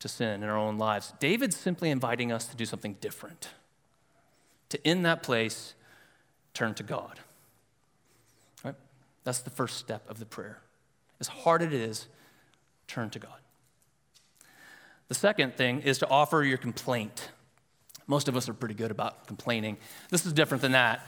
to 0.00 0.08
sin 0.08 0.42
in 0.42 0.48
our 0.48 0.56
own 0.56 0.78
lives. 0.78 1.14
David's 1.20 1.54
simply 1.56 1.90
inviting 1.90 2.32
us 2.32 2.46
to 2.46 2.56
do 2.56 2.64
something 2.64 2.96
different. 3.00 3.50
To, 4.70 4.82
in 4.82 5.04
that 5.04 5.22
place, 5.22 5.74
turn 6.54 6.74
to 6.74 6.82
God. 6.82 7.20
Right? 8.64 8.74
That's 9.22 9.38
the 9.38 9.50
first 9.50 9.76
step 9.76 10.10
of 10.10 10.18
the 10.18 10.26
prayer. 10.26 10.58
As 11.20 11.28
hard 11.28 11.62
as 11.62 11.68
it 11.68 11.74
is, 11.74 12.08
turn 12.88 13.10
to 13.10 13.20
God. 13.20 13.38
The 15.06 15.14
second 15.14 15.54
thing 15.54 15.82
is 15.82 15.98
to 15.98 16.08
offer 16.08 16.42
your 16.42 16.58
complaint. 16.58 17.30
Most 18.08 18.26
of 18.26 18.36
us 18.36 18.48
are 18.48 18.54
pretty 18.54 18.74
good 18.74 18.90
about 18.90 19.28
complaining. 19.28 19.76
This 20.10 20.26
is 20.26 20.32
different 20.32 20.62
than 20.62 20.72
that. 20.72 21.06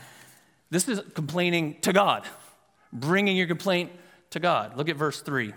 This 0.71 0.89
is 0.89 1.03
complaining 1.15 1.81
to 1.81 1.93
God, 1.93 2.25
bringing 2.95 3.37
your 3.37 3.47
complaint 3.47 3.93
to 4.31 4.41
God. 4.41 4.77
Look 4.77 4.89
at 4.89 4.97
verse 4.97 5.21
3. 5.21 5.53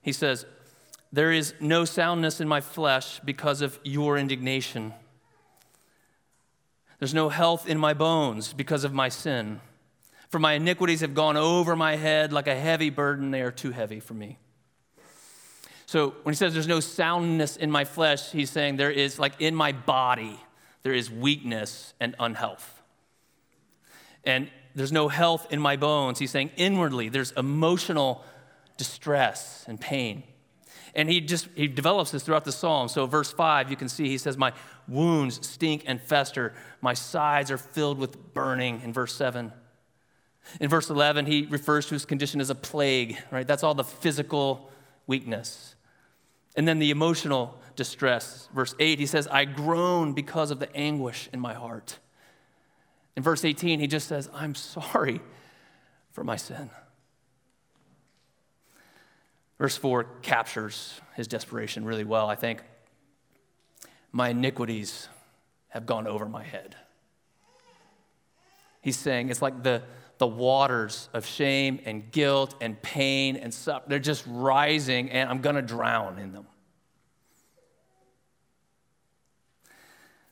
He 0.00 0.12
says, 0.12 0.46
There 1.12 1.30
is 1.30 1.54
no 1.60 1.84
soundness 1.84 2.40
in 2.40 2.48
my 2.48 2.60
flesh 2.60 3.20
because 3.24 3.62
of 3.62 3.78
your 3.84 4.18
indignation. 4.18 4.92
There's 6.98 7.14
no 7.14 7.28
health 7.28 7.68
in 7.68 7.78
my 7.78 7.94
bones 7.94 8.52
because 8.52 8.84
of 8.84 8.92
my 8.92 9.08
sin. 9.08 9.60
For 10.28 10.38
my 10.38 10.54
iniquities 10.54 11.00
have 11.00 11.14
gone 11.14 11.36
over 11.36 11.76
my 11.76 11.96
head 11.96 12.32
like 12.32 12.46
a 12.46 12.54
heavy 12.54 12.90
burden, 12.90 13.30
they 13.30 13.42
are 13.42 13.50
too 13.50 13.70
heavy 13.70 14.00
for 14.00 14.14
me. 14.14 14.38
So 15.84 16.14
when 16.22 16.32
he 16.32 16.36
says 16.36 16.54
there's 16.54 16.66
no 16.66 16.80
soundness 16.80 17.58
in 17.58 17.70
my 17.70 17.84
flesh, 17.84 18.30
he's 18.30 18.48
saying 18.50 18.76
there 18.76 18.90
is, 18.90 19.18
like 19.18 19.34
in 19.40 19.54
my 19.54 19.72
body, 19.72 20.40
there 20.84 20.94
is 20.94 21.10
weakness 21.10 21.92
and 22.00 22.14
unhealth. 22.18 22.80
And 24.24 24.48
there's 24.74 24.92
no 24.92 25.08
health 25.08 25.46
in 25.50 25.60
my 25.60 25.76
bones. 25.76 26.18
He's 26.18 26.30
saying 26.30 26.50
inwardly, 26.56 27.08
there's 27.08 27.32
emotional 27.32 28.24
distress 28.76 29.64
and 29.68 29.80
pain. 29.80 30.22
And 30.94 31.08
he 31.08 31.20
just 31.20 31.48
he 31.54 31.68
develops 31.68 32.10
this 32.10 32.22
throughout 32.22 32.44
the 32.44 32.52
psalm. 32.52 32.88
So 32.88 33.06
verse 33.06 33.32
5, 33.32 33.70
you 33.70 33.76
can 33.76 33.88
see 33.88 34.08
he 34.08 34.18
says, 34.18 34.36
My 34.36 34.52
wounds 34.86 35.46
stink 35.46 35.84
and 35.86 36.00
fester, 36.00 36.52
my 36.80 36.94
sides 36.94 37.50
are 37.50 37.58
filled 37.58 37.98
with 37.98 38.34
burning 38.34 38.80
in 38.82 38.92
verse 38.92 39.14
7. 39.14 39.52
In 40.60 40.68
verse 40.68 40.90
11, 40.90 41.26
he 41.26 41.46
refers 41.46 41.86
to 41.86 41.94
his 41.94 42.04
condition 42.04 42.40
as 42.40 42.50
a 42.50 42.54
plague, 42.54 43.16
right? 43.30 43.46
That's 43.46 43.62
all 43.62 43.74
the 43.74 43.84
physical 43.84 44.70
weakness. 45.06 45.76
And 46.56 46.66
then 46.66 46.78
the 46.78 46.90
emotional 46.90 47.58
distress. 47.76 48.48
Verse 48.54 48.74
8, 48.78 48.98
he 48.98 49.06
says, 49.06 49.28
I 49.28 49.44
groan 49.44 50.12
because 50.12 50.50
of 50.50 50.58
the 50.58 50.74
anguish 50.76 51.28
in 51.32 51.40
my 51.40 51.54
heart. 51.54 51.98
In 53.16 53.22
verse 53.22 53.44
18, 53.44 53.80
he 53.80 53.86
just 53.86 54.08
says, 54.08 54.28
I'm 54.32 54.54
sorry 54.54 55.20
for 56.10 56.24
my 56.24 56.36
sin. 56.36 56.70
Verse 59.58 59.76
4 59.76 60.04
captures 60.22 61.00
his 61.14 61.28
desperation 61.28 61.84
really 61.84 62.04
well, 62.04 62.28
I 62.28 62.34
think. 62.34 62.62
My 64.10 64.30
iniquities 64.30 65.08
have 65.68 65.86
gone 65.86 66.06
over 66.06 66.26
my 66.26 66.42
head. 66.42 66.76
He's 68.80 68.98
saying 68.98 69.28
it's 69.30 69.42
like 69.42 69.62
the 69.62 69.82
the 70.22 70.26
waters 70.28 71.08
of 71.12 71.26
shame 71.26 71.80
and 71.84 72.08
guilt 72.12 72.54
and 72.60 72.80
pain 72.80 73.34
and 73.34 73.52
suffering. 73.52 73.88
They're 73.88 73.98
just 73.98 74.22
rising, 74.28 75.10
and 75.10 75.28
I'm 75.28 75.40
going 75.40 75.56
to 75.56 75.62
drown 75.62 76.16
in 76.20 76.32
them. 76.32 76.46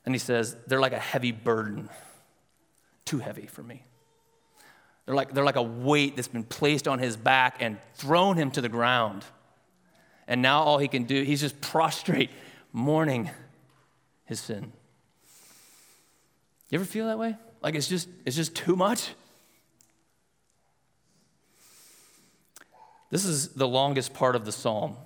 And 0.06 0.14
he 0.14 0.20
says, 0.20 0.56
they're 0.68 0.78
like 0.78 0.92
a 0.92 0.98
heavy 1.00 1.32
burden, 1.32 1.90
too 3.10 3.18
heavy 3.18 3.46
for 3.46 3.64
me. 3.64 3.82
They're 5.04 5.16
like, 5.16 5.34
they're 5.34 5.44
like 5.44 5.56
a 5.56 5.62
weight 5.62 6.14
that's 6.14 6.28
been 6.28 6.44
placed 6.44 6.86
on 6.86 7.00
his 7.00 7.16
back 7.16 7.56
and 7.58 7.76
thrown 7.94 8.36
him 8.36 8.52
to 8.52 8.60
the 8.60 8.68
ground. 8.68 9.24
And 10.28 10.42
now 10.42 10.62
all 10.62 10.78
he 10.78 10.86
can 10.86 11.04
do, 11.04 11.24
he's 11.24 11.40
just 11.40 11.60
prostrate, 11.60 12.30
mourning 12.72 13.28
his 14.26 14.38
sin. 14.38 14.72
You 16.68 16.78
ever 16.78 16.84
feel 16.84 17.06
that 17.06 17.18
way? 17.18 17.36
Like 17.60 17.74
it's 17.74 17.88
just, 17.88 18.08
it's 18.24 18.36
just 18.36 18.54
too 18.54 18.76
much? 18.76 19.08
This 23.10 23.24
is 23.24 23.48
the 23.48 23.66
longest 23.66 24.14
part 24.14 24.36
of 24.36 24.44
the 24.44 24.52
psalm. 24.52 24.96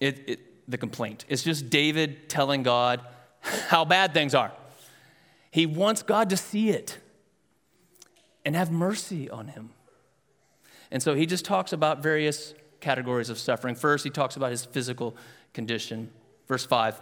It, 0.00 0.24
it, 0.26 0.68
the 0.68 0.78
complaint. 0.78 1.26
It's 1.28 1.44
just 1.44 1.70
David 1.70 2.28
telling 2.28 2.64
God 2.64 3.02
how 3.40 3.84
bad 3.84 4.14
things 4.14 4.34
are. 4.34 4.50
He 5.52 5.66
wants 5.66 6.02
God 6.02 6.30
to 6.30 6.36
see 6.36 6.70
it 6.70 6.98
and 8.44 8.56
have 8.56 8.70
mercy 8.70 9.30
on 9.30 9.48
him. 9.48 9.70
And 10.90 11.02
so 11.02 11.14
he 11.14 11.26
just 11.26 11.44
talks 11.44 11.72
about 11.72 12.02
various 12.02 12.54
categories 12.80 13.30
of 13.30 13.38
suffering. 13.38 13.74
First, 13.74 14.04
he 14.04 14.10
talks 14.10 14.36
about 14.36 14.50
his 14.50 14.64
physical 14.64 15.16
condition. 15.54 16.10
Verse 16.46 16.66
5 16.66 17.00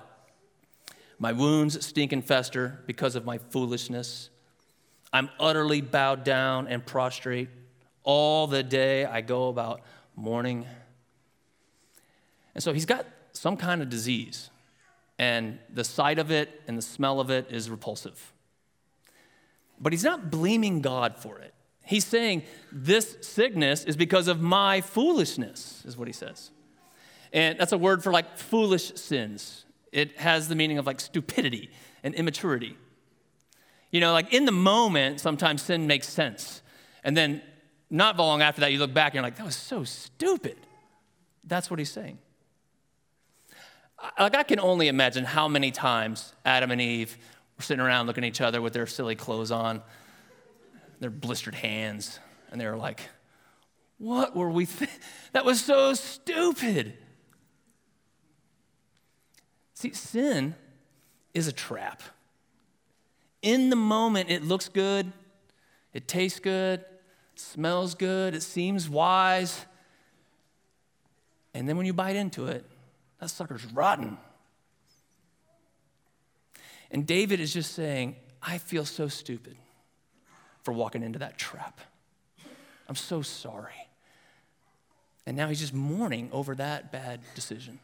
My 1.19 1.33
wounds 1.33 1.85
stink 1.85 2.13
and 2.13 2.25
fester 2.25 2.83
because 2.87 3.17
of 3.17 3.25
my 3.25 3.39
foolishness. 3.39 4.31
I'm 5.13 5.29
utterly 5.41 5.81
bowed 5.81 6.23
down 6.23 6.69
and 6.69 6.87
prostrate. 6.87 7.49
All 8.05 8.47
the 8.47 8.63
day 8.63 9.05
I 9.05 9.21
go 9.21 9.49
about 9.49 9.83
mourning. 10.17 10.67
And 12.55 12.63
so 12.63 12.73
he's 12.73 12.87
got 12.87 13.07
some 13.33 13.57
kind 13.57 13.83
of 13.83 13.89
disease, 13.89 14.51
and 15.19 15.59
the 15.73 15.85
sight 15.85 16.19
of 16.19 16.31
it 16.31 16.63
and 16.67 16.77
the 16.77 16.83
smell 16.83 17.21
of 17.21 17.31
it 17.31 17.47
is 17.51 17.71
repulsive. 17.71 18.33
But 19.81 19.93
he's 19.93 20.05
not 20.05 20.31
blaming 20.31 20.83
God 20.83 21.17
for 21.17 21.39
it. 21.39 21.55
He's 21.85 22.05
saying, 22.05 22.43
This 22.71 23.17
sickness 23.23 23.85
is 23.85 23.97
because 23.97 24.29
of 24.29 24.41
my 24.41 24.81
foolishness, 24.81 25.83
is 25.87 25.97
what 25.97 26.07
he 26.07 26.13
says. 26.13 26.51
And 27.33 27.59
that's 27.59 27.73
a 27.73 27.79
word 27.79 28.03
for 28.03 28.13
like 28.13 28.37
foolish 28.37 28.95
sins. 28.97 29.65
It 29.93 30.19
has 30.19 30.49
the 30.49 30.55
meaning 30.55 30.79
of 30.79 30.87
like 30.87 31.01
stupidity 31.01 31.71
and 32.03 32.15
immaturity. 32.15 32.77
You 33.91 34.01
know, 34.01 34.13
like 34.13 34.33
in 34.33 34.45
the 34.45 34.53
moment, 34.53 35.21
sometimes 35.21 35.63
sin 35.63 35.87
makes 35.87 36.09
sense. 36.09 36.63
And 37.03 37.17
then 37.17 37.43
not 37.89 38.17
long 38.17 38.43
after 38.43 38.61
that, 38.61 38.73
you 38.73 38.79
look 38.79 38.95
back 38.95 39.13
and 39.13 39.15
you're 39.15 39.23
like, 39.23 39.37
that 39.37 39.47
was 39.47 39.57
so 39.57 39.85
stupid. 39.85 40.57
That's 41.45 41.71
what 41.71 41.79
he's 41.79 41.91
saying. 41.91 42.19
Like, 44.19 44.37
I 44.37 44.45
can 44.45 44.61
only 44.61 44.89
imagine 44.89 45.25
how 45.25 45.49
many 45.49 45.71
times 45.71 46.33
Adam 46.45 46.71
and 46.71 46.81
Eve 46.81 47.19
sitting 47.61 47.81
around 47.81 48.07
looking 48.07 48.25
at 48.25 48.29
each 48.29 48.41
other 48.41 48.61
with 48.61 48.73
their 48.73 48.87
silly 48.87 49.15
clothes 49.15 49.51
on, 49.51 49.83
their 51.01 51.11
blistered 51.11 51.55
hands, 51.55 52.19
and 52.51 52.61
they 52.61 52.67
were 52.67 52.77
like, 52.77 53.01
What 53.99 54.37
were 54.37 54.51
we? 54.51 54.67
Th- 54.67 54.91
that 55.33 55.45
was 55.45 55.63
so 55.63 55.95
stupid. 55.95 56.95
See, 59.75 59.93
sin 59.93 60.55
is 61.33 61.49
a 61.49 61.53
trap. 61.53 62.03
In 63.43 63.71
the 63.71 63.77
moment, 63.77 64.31
it 64.31 64.45
looks 64.45 64.69
good, 64.69 65.11
it 65.95 66.07
tastes 66.07 66.39
good, 66.39 66.85
smells 67.35 67.95
good, 67.95 68.35
it 68.35 68.43
seems 68.43 68.89
wise. 68.89 69.65
And 71.55 71.69
then 71.69 71.77
when 71.77 71.87
you 71.87 71.95
bite 71.95 72.17
into 72.17 72.47
it, 72.47 72.65
that 73.21 73.31
sucker's 73.31 73.65
rotten. 73.67 74.19
And 76.91 77.07
David 77.07 77.41
is 77.41 77.53
just 77.53 77.73
saying, 77.73 78.17
I 78.43 78.59
feel 78.59 78.85
so 78.85 79.09
stupid 79.09 79.57
for 80.63 80.73
walking 80.73 81.03
into 81.03 81.19
that 81.21 81.39
trap. 81.39 81.81
I'm 82.89 82.97
so 82.97 83.23
sorry. 83.23 83.89
And 85.27 85.37
now 85.37 85.49
he's 85.49 85.61
just 85.61 85.75
mourning 85.75 86.29
over 86.33 86.55
that 86.57 86.91
bad 86.91 87.21
decision. 87.35 87.79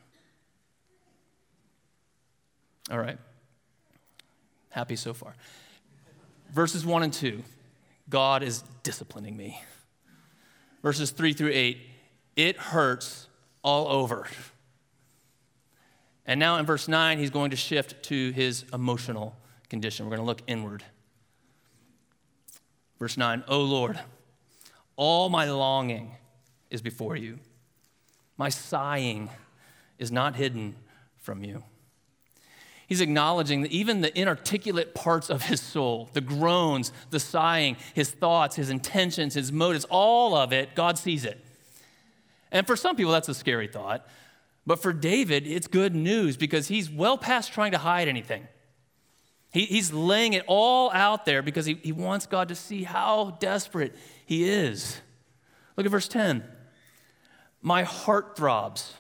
All 2.90 2.98
right. 2.98 3.18
Happy 4.70 4.96
so 4.96 5.14
far. 5.14 5.34
Verses 6.52 6.84
1 6.84 7.02
and 7.02 7.12
2 7.12 7.42
God 8.08 8.42
is 8.42 8.62
disciplining 8.82 9.36
me. 9.36 9.60
Verses 10.82 11.10
3 11.10 11.32
through 11.32 11.50
8 11.52 11.78
it 12.36 12.56
hurts 12.58 13.28
all 13.62 13.88
over. 13.88 14.28
And 16.26 16.40
now 16.40 16.56
in 16.58 16.66
verse 16.66 16.88
9, 16.88 17.18
he's 17.18 17.30
going 17.30 17.50
to 17.50 17.56
shift 17.56 18.02
to 18.04 18.30
his 18.32 18.64
emotional 18.72 19.36
condition. 19.68 20.06
We're 20.06 20.16
going 20.16 20.22
to 20.22 20.26
look 20.26 20.42
inward. 20.46 20.84
Verse 22.98 23.16
9, 23.16 23.44
O 23.48 23.60
Lord, 23.60 24.00
all 24.96 25.28
my 25.28 25.48
longing 25.50 26.16
is 26.70 26.82
before 26.82 27.16
you. 27.16 27.38
My 28.36 28.48
sighing 28.48 29.30
is 29.98 30.10
not 30.10 30.36
hidden 30.36 30.74
from 31.16 31.44
you. 31.44 31.62
He's 32.86 33.00
acknowledging 33.00 33.62
that 33.62 33.72
even 33.72 34.00
the 34.00 34.16
inarticulate 34.18 34.94
parts 34.94 35.28
of 35.28 35.42
his 35.42 35.60
soul, 35.60 36.08
the 36.12 36.20
groans, 36.20 36.92
the 37.10 37.18
sighing, 37.18 37.76
his 37.94 38.10
thoughts, 38.10 38.56
his 38.56 38.70
intentions, 38.70 39.34
his 39.34 39.50
motives, 39.50 39.84
all 39.90 40.36
of 40.36 40.52
it, 40.52 40.74
God 40.74 40.96
sees 40.96 41.24
it. 41.24 41.44
And 42.52 42.66
for 42.66 42.76
some 42.76 42.94
people, 42.94 43.10
that's 43.10 43.28
a 43.28 43.34
scary 43.34 43.66
thought. 43.66 44.06
But 44.66 44.82
for 44.82 44.92
David, 44.92 45.46
it's 45.46 45.68
good 45.68 45.94
news 45.94 46.36
because 46.36 46.68
he's 46.68 46.90
well 46.90 47.16
past 47.16 47.52
trying 47.52 47.72
to 47.72 47.78
hide 47.78 48.08
anything. 48.08 48.48
He, 49.52 49.64
he's 49.64 49.92
laying 49.92 50.32
it 50.32 50.44
all 50.48 50.90
out 50.90 51.24
there 51.24 51.40
because 51.40 51.66
he, 51.66 51.74
he 51.74 51.92
wants 51.92 52.26
God 52.26 52.48
to 52.48 52.54
see 52.54 52.82
how 52.82 53.36
desperate 53.38 53.94
he 54.26 54.48
is. 54.48 55.00
Look 55.76 55.86
at 55.86 55.92
verse 55.92 56.08
10. 56.08 56.42
My 57.62 57.84
heart 57.84 58.36
throbs, 58.36 58.94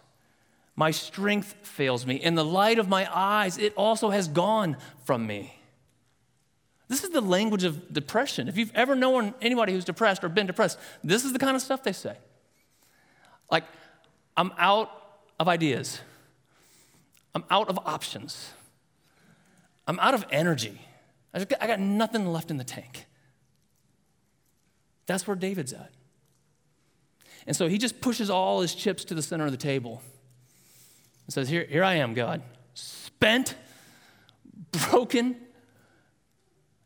my 0.76 0.92
strength 0.92 1.54
fails 1.62 2.06
me. 2.06 2.14
In 2.14 2.36
the 2.36 2.44
light 2.44 2.78
of 2.78 2.88
my 2.88 3.08
eyes, 3.12 3.58
it 3.58 3.74
also 3.76 4.10
has 4.10 4.28
gone 4.28 4.76
from 5.04 5.26
me. 5.26 5.58
This 6.88 7.02
is 7.02 7.10
the 7.10 7.20
language 7.20 7.64
of 7.64 7.92
depression. 7.92 8.46
If 8.46 8.56
you've 8.56 8.72
ever 8.74 8.94
known 8.94 9.34
anybody 9.42 9.72
who's 9.72 9.84
depressed 9.84 10.22
or 10.22 10.28
been 10.28 10.46
depressed, 10.46 10.78
this 11.02 11.24
is 11.24 11.32
the 11.32 11.38
kind 11.40 11.56
of 11.56 11.62
stuff 11.62 11.82
they 11.82 11.92
say. 11.92 12.16
Like, 13.50 13.64
I'm 14.36 14.52
out 14.58 14.90
of 15.38 15.48
ideas. 15.48 16.00
I'm 17.34 17.44
out 17.50 17.68
of 17.68 17.78
options. 17.84 18.52
I'm 19.86 19.98
out 20.00 20.14
of 20.14 20.24
energy. 20.30 20.80
I, 21.34 21.44
got, 21.44 21.62
I 21.62 21.66
got 21.66 21.80
nothing 21.80 22.26
left 22.26 22.50
in 22.50 22.56
the 22.56 22.64
tank. 22.64 23.06
That's 25.06 25.26
where 25.26 25.36
David's 25.36 25.72
at. 25.72 25.92
And 27.46 27.54
so 27.54 27.68
he 27.68 27.78
just 27.78 28.00
pushes 28.00 28.28
all 28.28 28.60
his 28.60 28.74
chips 28.74 29.04
to 29.04 29.14
the 29.14 29.22
center 29.22 29.44
of 29.44 29.52
the 29.52 29.58
table 29.58 30.02
and 31.26 31.34
says, 31.34 31.48
Here, 31.48 31.64
here 31.68 31.84
I 31.84 31.94
am, 31.94 32.14
God, 32.14 32.42
spent, 32.74 33.54
broken. 34.90 35.36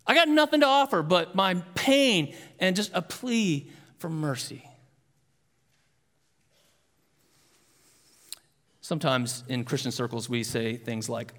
I 0.06 0.14
got 0.14 0.28
nothing 0.28 0.60
to 0.60 0.66
offer 0.66 1.02
but 1.02 1.34
my 1.34 1.54
pain 1.74 2.34
and 2.58 2.74
just 2.74 2.90
a 2.92 3.00
plea 3.00 3.70
for 3.98 4.10
mercy. 4.10 4.64
Sometimes 8.90 9.44
in 9.46 9.64
Christian 9.64 9.92
circles, 9.92 10.29
we 10.29 10.42
say 10.42 10.74
things 10.74 11.09
like, 11.09 11.33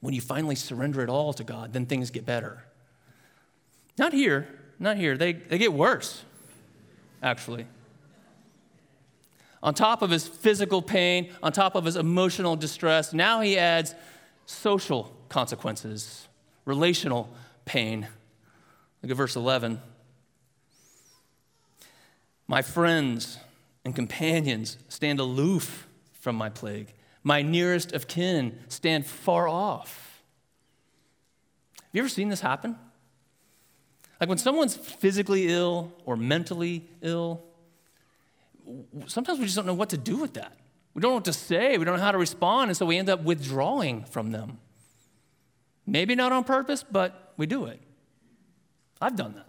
when 0.00 0.14
you 0.14 0.22
finally 0.22 0.54
surrender 0.54 1.02
it 1.02 1.10
all 1.10 1.34
to 1.34 1.44
God, 1.44 1.74
then 1.74 1.84
things 1.84 2.10
get 2.10 2.24
better. 2.24 2.64
Not 3.98 4.14
here, 4.14 4.48
not 4.78 4.96
here. 4.96 5.14
They, 5.18 5.34
they 5.34 5.58
get 5.58 5.74
worse, 5.74 6.24
actually. 7.22 7.66
On 9.62 9.74
top 9.74 10.00
of 10.00 10.08
his 10.08 10.26
physical 10.26 10.80
pain, 10.80 11.30
on 11.42 11.52
top 11.52 11.74
of 11.74 11.84
his 11.84 11.96
emotional 11.96 12.56
distress, 12.56 13.12
now 13.12 13.42
he 13.42 13.58
adds 13.58 13.94
social 14.46 15.14
consequences, 15.28 16.26
relational 16.64 17.28
pain. 17.66 18.08
Look 19.02 19.10
at 19.10 19.16
verse 19.18 19.36
11. 19.36 19.78
My 22.46 22.62
friends 22.62 23.36
and 23.84 23.94
companions 23.94 24.78
stand 24.88 25.20
aloof 25.20 25.84
from 26.18 26.36
my 26.36 26.48
plague. 26.48 26.92
My 27.22 27.42
nearest 27.42 27.92
of 27.92 28.06
kin 28.08 28.58
stand 28.68 29.06
far 29.06 29.48
off. 29.48 30.22
Have 31.76 31.90
you 31.92 32.00
ever 32.00 32.08
seen 32.08 32.28
this 32.28 32.40
happen? 32.40 32.76
Like 34.20 34.28
when 34.28 34.38
someone's 34.38 34.76
physically 34.76 35.48
ill 35.48 35.92
or 36.04 36.16
mentally 36.16 36.88
ill, 37.02 37.44
sometimes 39.06 39.38
we 39.38 39.44
just 39.44 39.56
don't 39.56 39.66
know 39.66 39.74
what 39.74 39.90
to 39.90 39.96
do 39.96 40.16
with 40.16 40.34
that. 40.34 40.52
We 40.94 41.00
don't 41.00 41.12
know 41.12 41.16
what 41.16 41.24
to 41.26 41.32
say, 41.32 41.78
we 41.78 41.84
don't 41.84 41.96
know 41.96 42.02
how 42.02 42.12
to 42.12 42.18
respond, 42.18 42.70
and 42.70 42.76
so 42.76 42.84
we 42.84 42.98
end 42.98 43.08
up 43.08 43.22
withdrawing 43.22 44.04
from 44.04 44.32
them. 44.32 44.58
Maybe 45.86 46.14
not 46.14 46.32
on 46.32 46.44
purpose, 46.44 46.84
but 46.88 47.32
we 47.36 47.46
do 47.46 47.66
it. 47.66 47.80
I've 49.00 49.16
done 49.16 49.34
that. 49.34 49.47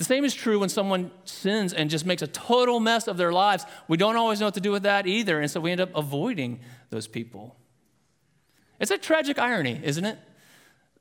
The 0.00 0.04
same 0.04 0.24
is 0.24 0.32
true 0.32 0.60
when 0.60 0.70
someone 0.70 1.10
sins 1.26 1.74
and 1.74 1.90
just 1.90 2.06
makes 2.06 2.22
a 2.22 2.26
total 2.26 2.80
mess 2.80 3.06
of 3.06 3.18
their 3.18 3.34
lives. 3.34 3.66
We 3.86 3.98
don't 3.98 4.16
always 4.16 4.40
know 4.40 4.46
what 4.46 4.54
to 4.54 4.60
do 4.60 4.72
with 4.72 4.84
that 4.84 5.06
either, 5.06 5.38
and 5.38 5.50
so 5.50 5.60
we 5.60 5.72
end 5.72 5.82
up 5.82 5.90
avoiding 5.94 6.60
those 6.88 7.06
people. 7.06 7.54
It's 8.78 8.90
a 8.90 8.96
tragic 8.96 9.38
irony, 9.38 9.78
isn't 9.84 10.06
it? 10.06 10.18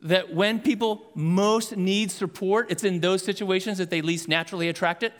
That 0.01 0.35
when 0.35 0.59
people 0.59 1.12
most 1.15 1.77
need 1.77 2.12
support, 2.12 2.69
it's 2.69 2.83
in 2.83 2.99
those 2.99 3.23
situations 3.23 3.77
that 3.77 3.89
they 3.89 4.01
least 4.01 4.27
naturally 4.27 4.67
attract 4.67 5.01
it. 5.01 5.13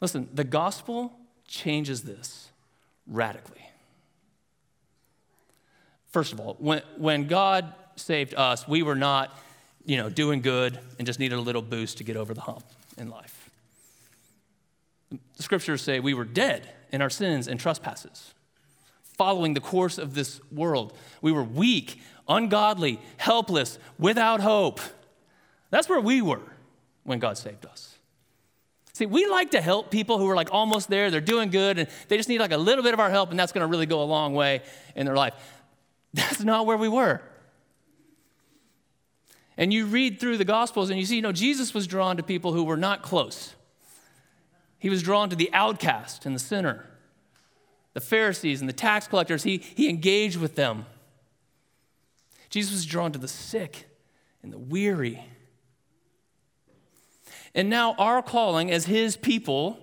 Listen, 0.00 0.28
the 0.32 0.44
gospel 0.44 1.12
changes 1.48 2.04
this 2.04 2.50
radically. 3.08 3.68
First 6.12 6.32
of 6.32 6.38
all, 6.38 6.54
when, 6.60 6.82
when 6.96 7.26
God 7.26 7.74
saved 7.96 8.32
us, 8.36 8.68
we 8.68 8.84
were 8.84 8.94
not 8.94 9.36
you 9.86 9.96
know, 9.96 10.10
doing 10.10 10.42
good 10.42 10.78
and 10.98 11.06
just 11.06 11.18
needed 11.18 11.38
a 11.38 11.40
little 11.40 11.62
boost 11.62 11.98
to 11.98 12.04
get 12.04 12.16
over 12.16 12.34
the 12.34 12.40
hump 12.42 12.64
in 12.98 13.08
life. 13.08 13.50
The 15.10 15.42
scriptures 15.42 15.80
say 15.80 16.00
we 16.00 16.12
were 16.12 16.24
dead 16.24 16.68
in 16.92 17.00
our 17.00 17.08
sins 17.08 17.46
and 17.46 17.58
trespasses, 17.58 18.34
following 19.16 19.54
the 19.54 19.60
course 19.60 19.96
of 19.96 20.14
this 20.14 20.40
world. 20.50 20.92
We 21.22 21.30
were 21.30 21.44
weak, 21.44 22.00
ungodly, 22.28 23.00
helpless, 23.16 23.78
without 23.98 24.40
hope. 24.40 24.80
That's 25.70 25.88
where 25.88 26.00
we 26.00 26.20
were 26.20 26.42
when 27.04 27.20
God 27.20 27.38
saved 27.38 27.64
us. 27.64 27.94
See, 28.92 29.06
we 29.06 29.26
like 29.26 29.52
to 29.52 29.60
help 29.60 29.90
people 29.90 30.18
who 30.18 30.28
are 30.28 30.34
like 30.34 30.48
almost 30.52 30.88
there, 30.88 31.10
they're 31.10 31.20
doing 31.20 31.50
good, 31.50 31.78
and 31.78 31.88
they 32.08 32.16
just 32.16 32.28
need 32.28 32.40
like 32.40 32.52
a 32.52 32.56
little 32.56 32.82
bit 32.82 32.94
of 32.94 32.98
our 32.98 33.10
help, 33.10 33.30
and 33.30 33.38
that's 33.38 33.52
gonna 33.52 33.66
really 33.66 33.86
go 33.86 34.02
a 34.02 34.04
long 34.04 34.34
way 34.34 34.62
in 34.96 35.06
their 35.06 35.14
life. 35.14 35.34
That's 36.14 36.42
not 36.42 36.66
where 36.66 36.76
we 36.76 36.88
were. 36.88 37.20
And 39.56 39.72
you 39.72 39.86
read 39.86 40.20
through 40.20 40.36
the 40.36 40.44
Gospels 40.44 40.90
and 40.90 40.98
you 40.98 41.06
see, 41.06 41.16
you 41.16 41.22
know, 41.22 41.32
Jesus 41.32 41.72
was 41.72 41.86
drawn 41.86 42.16
to 42.16 42.22
people 42.22 42.52
who 42.52 42.64
were 42.64 42.76
not 42.76 43.02
close. 43.02 43.54
He 44.78 44.90
was 44.90 45.02
drawn 45.02 45.30
to 45.30 45.36
the 45.36 45.50
outcast 45.52 46.26
and 46.26 46.34
the 46.34 46.40
sinner, 46.40 46.86
the 47.94 48.00
Pharisees 48.00 48.60
and 48.60 48.68
the 48.68 48.74
tax 48.74 49.08
collectors. 49.08 49.44
He, 49.44 49.58
he 49.58 49.88
engaged 49.88 50.36
with 50.36 50.54
them. 50.54 50.84
Jesus 52.50 52.72
was 52.72 52.86
drawn 52.86 53.12
to 53.12 53.18
the 53.18 53.28
sick 53.28 53.88
and 54.42 54.52
the 54.52 54.58
weary. 54.58 55.24
And 57.54 57.70
now, 57.70 57.94
our 57.94 58.22
calling 58.22 58.70
as 58.70 58.84
His 58.84 59.16
people 59.16 59.78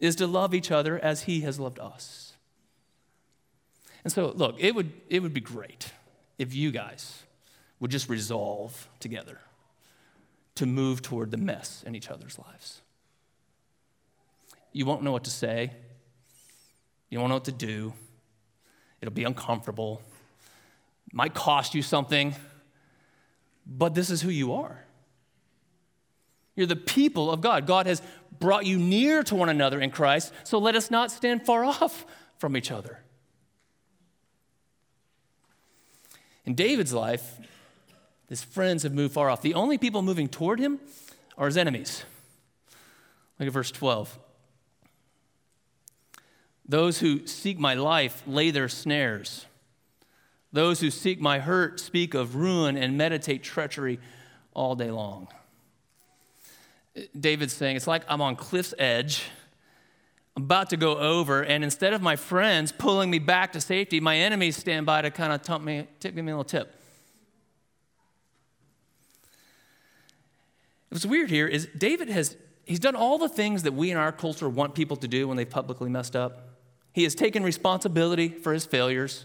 is 0.00 0.16
to 0.16 0.26
love 0.26 0.54
each 0.54 0.72
other 0.72 0.98
as 0.98 1.22
He 1.22 1.42
has 1.42 1.60
loved 1.60 1.78
us. 1.78 2.32
And 4.02 4.12
so, 4.12 4.32
look, 4.34 4.56
it 4.58 4.74
would, 4.74 4.92
it 5.08 5.22
would 5.22 5.32
be 5.32 5.40
great 5.40 5.92
if 6.36 6.52
you 6.52 6.72
guys 6.72 7.22
would 7.80 7.90
just 7.90 8.08
resolve 8.08 8.88
together 9.00 9.40
to 10.54 10.66
move 10.66 11.00
toward 11.02 11.30
the 11.30 11.36
mess 11.36 11.82
in 11.86 11.94
each 11.94 12.10
other's 12.10 12.38
lives. 12.38 12.82
You 14.72 14.86
won't 14.86 15.02
know 15.02 15.12
what 15.12 15.24
to 15.24 15.30
say, 15.30 15.72
you 17.08 17.18
won't 17.18 17.30
know 17.30 17.36
what 17.36 17.46
to 17.46 17.52
do, 17.52 17.92
it'll 19.00 19.14
be 19.14 19.24
uncomfortable, 19.24 20.02
might 21.12 21.34
cost 21.34 21.74
you 21.74 21.82
something, 21.82 22.34
but 23.66 23.94
this 23.94 24.10
is 24.10 24.22
who 24.22 24.30
you 24.30 24.52
are. 24.54 24.84
You're 26.54 26.66
the 26.66 26.76
people 26.76 27.30
of 27.30 27.40
God. 27.40 27.66
God 27.66 27.86
has 27.86 28.02
brought 28.38 28.66
you 28.66 28.78
near 28.78 29.22
to 29.24 29.34
one 29.34 29.48
another 29.48 29.80
in 29.80 29.90
Christ, 29.90 30.32
so 30.44 30.58
let 30.58 30.76
us 30.76 30.90
not 30.90 31.10
stand 31.10 31.46
far 31.46 31.64
off 31.64 32.04
from 32.38 32.56
each 32.56 32.70
other. 32.70 33.00
In 36.44 36.54
David's 36.54 36.92
life, 36.92 37.38
his 38.30 38.42
friends 38.44 38.84
have 38.84 38.94
moved 38.94 39.12
far 39.12 39.28
off. 39.28 39.42
The 39.42 39.54
only 39.54 39.76
people 39.76 40.00
moving 40.00 40.28
toward 40.28 40.60
him 40.60 40.78
are 41.36 41.46
his 41.46 41.56
enemies. 41.56 42.04
Look 43.38 43.48
at 43.48 43.52
verse 43.52 43.72
12. 43.72 44.18
Those 46.66 47.00
who 47.00 47.26
seek 47.26 47.58
my 47.58 47.74
life 47.74 48.22
lay 48.28 48.52
their 48.52 48.68
snares. 48.68 49.46
Those 50.52 50.80
who 50.80 50.90
seek 50.90 51.20
my 51.20 51.40
hurt 51.40 51.80
speak 51.80 52.14
of 52.14 52.36
ruin 52.36 52.76
and 52.76 52.96
meditate 52.96 53.42
treachery 53.42 53.98
all 54.54 54.76
day 54.76 54.92
long. 54.92 55.26
David's 57.18 57.52
saying, 57.52 57.76
It's 57.76 57.88
like 57.88 58.04
I'm 58.08 58.20
on 58.20 58.36
cliff's 58.36 58.74
edge. 58.78 59.24
I'm 60.36 60.44
about 60.44 60.70
to 60.70 60.76
go 60.76 60.96
over, 60.96 61.42
and 61.42 61.64
instead 61.64 61.92
of 61.92 62.02
my 62.02 62.14
friends 62.14 62.70
pulling 62.70 63.10
me 63.10 63.18
back 63.18 63.52
to 63.54 63.60
safety, 63.60 63.98
my 63.98 64.16
enemies 64.16 64.56
stand 64.56 64.86
by 64.86 65.02
to 65.02 65.10
kind 65.10 65.32
of 65.32 65.62
me, 65.62 65.88
tip 65.98 66.14
me 66.14 66.22
a 66.22 66.24
little 66.24 66.44
tip. 66.44 66.79
What's 70.90 71.06
weird 71.06 71.30
here 71.30 71.46
is 71.46 71.68
David 71.76 72.08
has 72.10 72.36
he's 72.64 72.80
done 72.80 72.96
all 72.96 73.18
the 73.18 73.28
things 73.28 73.62
that 73.62 73.72
we 73.72 73.90
in 73.90 73.96
our 73.96 74.12
culture 74.12 74.48
want 74.48 74.74
people 74.74 74.96
to 74.98 75.08
do 75.08 75.28
when 75.28 75.36
they've 75.36 75.48
publicly 75.48 75.88
messed 75.88 76.14
up. 76.14 76.48
He 76.92 77.04
has 77.04 77.14
taken 77.14 77.42
responsibility 77.42 78.28
for 78.28 78.52
his 78.52 78.66
failures. 78.66 79.24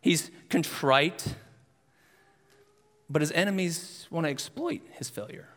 He's 0.00 0.30
contrite. 0.48 1.34
But 3.08 3.22
his 3.22 3.32
enemies 3.32 4.06
want 4.10 4.26
to 4.26 4.30
exploit 4.30 4.82
his 4.92 5.08
failure. 5.08 5.48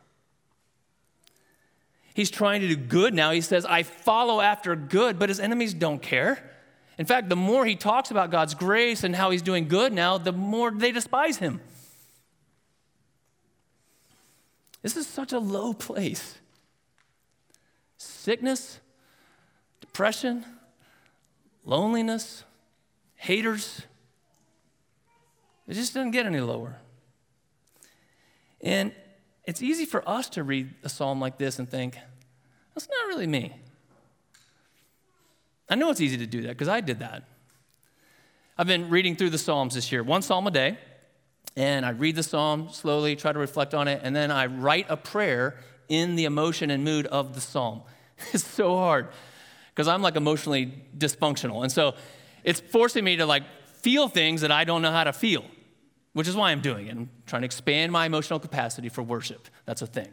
He's 2.14 2.30
trying 2.30 2.62
to 2.62 2.68
do 2.68 2.76
good 2.76 3.14
now. 3.14 3.32
He 3.32 3.42
says, 3.42 3.66
I 3.66 3.84
follow 3.84 4.42
after 4.42 4.76
good, 4.76 5.18
but 5.18 5.30
his 5.30 5.40
enemies 5.40 5.74
don't 5.74 6.02
care. 6.02 6.52
In 6.98 7.06
fact, 7.06 7.30
the 7.30 7.36
more 7.36 7.66
he 7.66 7.76
talks 7.76 8.12
about 8.12 8.32
God's 8.32 8.54
grace 8.54 9.04
and 9.04 9.16
how 9.16 9.32
he's 9.32 9.42
doing 9.42 9.68
good 9.68 9.92
now, 9.92 10.18
the 10.18 10.32
more 10.32 10.72
they 10.72 10.92
despise 10.92 11.38
him. 11.38 11.62
This 14.82 14.98
is 14.98 15.08
such 15.08 15.32
a 15.32 15.40
low 15.40 15.74
place. 15.74 16.38
Sickness, 17.98 18.80
depression, 19.80 20.44
loneliness, 21.64 22.44
haters. 23.16 23.82
It 25.68 25.76
just 25.76 25.94
doesn't 25.94 26.12
get 26.12 26.26
any 26.26 26.40
lower. 26.40 26.78
And 28.62 28.94
it's 29.46 29.62
easy 29.62 29.86
for 29.86 30.08
us 30.08 30.30
to 30.30 30.44
read 30.44 30.74
a 30.84 30.90
psalm 30.90 31.20
like 31.20 31.38
this 31.38 31.60
and 31.60 31.70
think, 31.70 31.98
that's 32.74 32.88
not 32.88 33.08
really 33.08 33.28
me. 33.28 33.54
I 35.70 35.76
know 35.76 35.90
it's 35.90 36.02
easy 36.02 36.18
to 36.18 36.28
do 36.28 36.42
that 36.44 36.50
because 36.50 36.68
I 36.68 36.82
did 36.82 37.00
that. 37.00 37.24
I've 38.58 38.68
been 38.68 38.90
reading 38.90 39.16
through 39.16 39.30
the 39.30 39.38
Psalms 39.38 39.76
this 39.76 39.92
year, 39.92 40.04
one 40.04 40.22
psalm 40.22 40.46
a 40.46 40.52
day 40.52 40.78
and 41.56 41.86
I 41.86 41.90
read 41.90 42.16
the 42.16 42.24
psalm 42.24 42.70
slowly, 42.72 43.16
try 43.16 43.32
to 43.32 43.40
reflect 43.40 43.74
on 43.74 43.88
it, 43.88 44.02
and 44.04 44.16
then 44.16 44.32
I 44.32 44.46
write 44.46 44.86
a 44.90 44.98
prayer 44.98 45.58
in 45.90 46.16
the 46.16 46.26
emotion 46.26 46.72
and 46.72 46.84
mood 46.84 47.06
of 47.08 47.36
the 47.36 47.42
psalm. 47.42 47.84
It's 48.34 48.46
so 48.46 48.76
hard 48.76 49.08
because 49.74 49.88
I'm 49.88 50.04
like 50.04 50.16
emotionally 50.16 50.72
dysfunctional. 50.96 51.64
And 51.64 51.72
so 51.72 51.96
it's 52.44 52.60
forcing 52.60 53.04
me 53.04 53.16
to 53.16 53.26
like 53.26 53.44
feel 53.82 54.08
things 54.08 54.42
that 54.42 54.52
I 54.52 54.64
don't 54.64 54.84
know 54.84 54.92
how 54.92 55.06
to 55.06 55.12
feel, 55.14 55.44
which 56.14 56.28
is 56.28 56.36
why 56.36 56.52
I'm 56.52 56.62
doing 56.62 56.86
it. 56.86 56.92
I'm 56.92 57.10
trying 57.26 57.42
to 57.42 57.48
expand 57.48 57.92
my 57.92 58.06
emotional 58.06 58.40
capacity 58.40 58.90
for 58.90 59.02
worship. 59.02 59.48
That's 59.66 59.82
a 59.82 59.88
thing. 59.88 60.10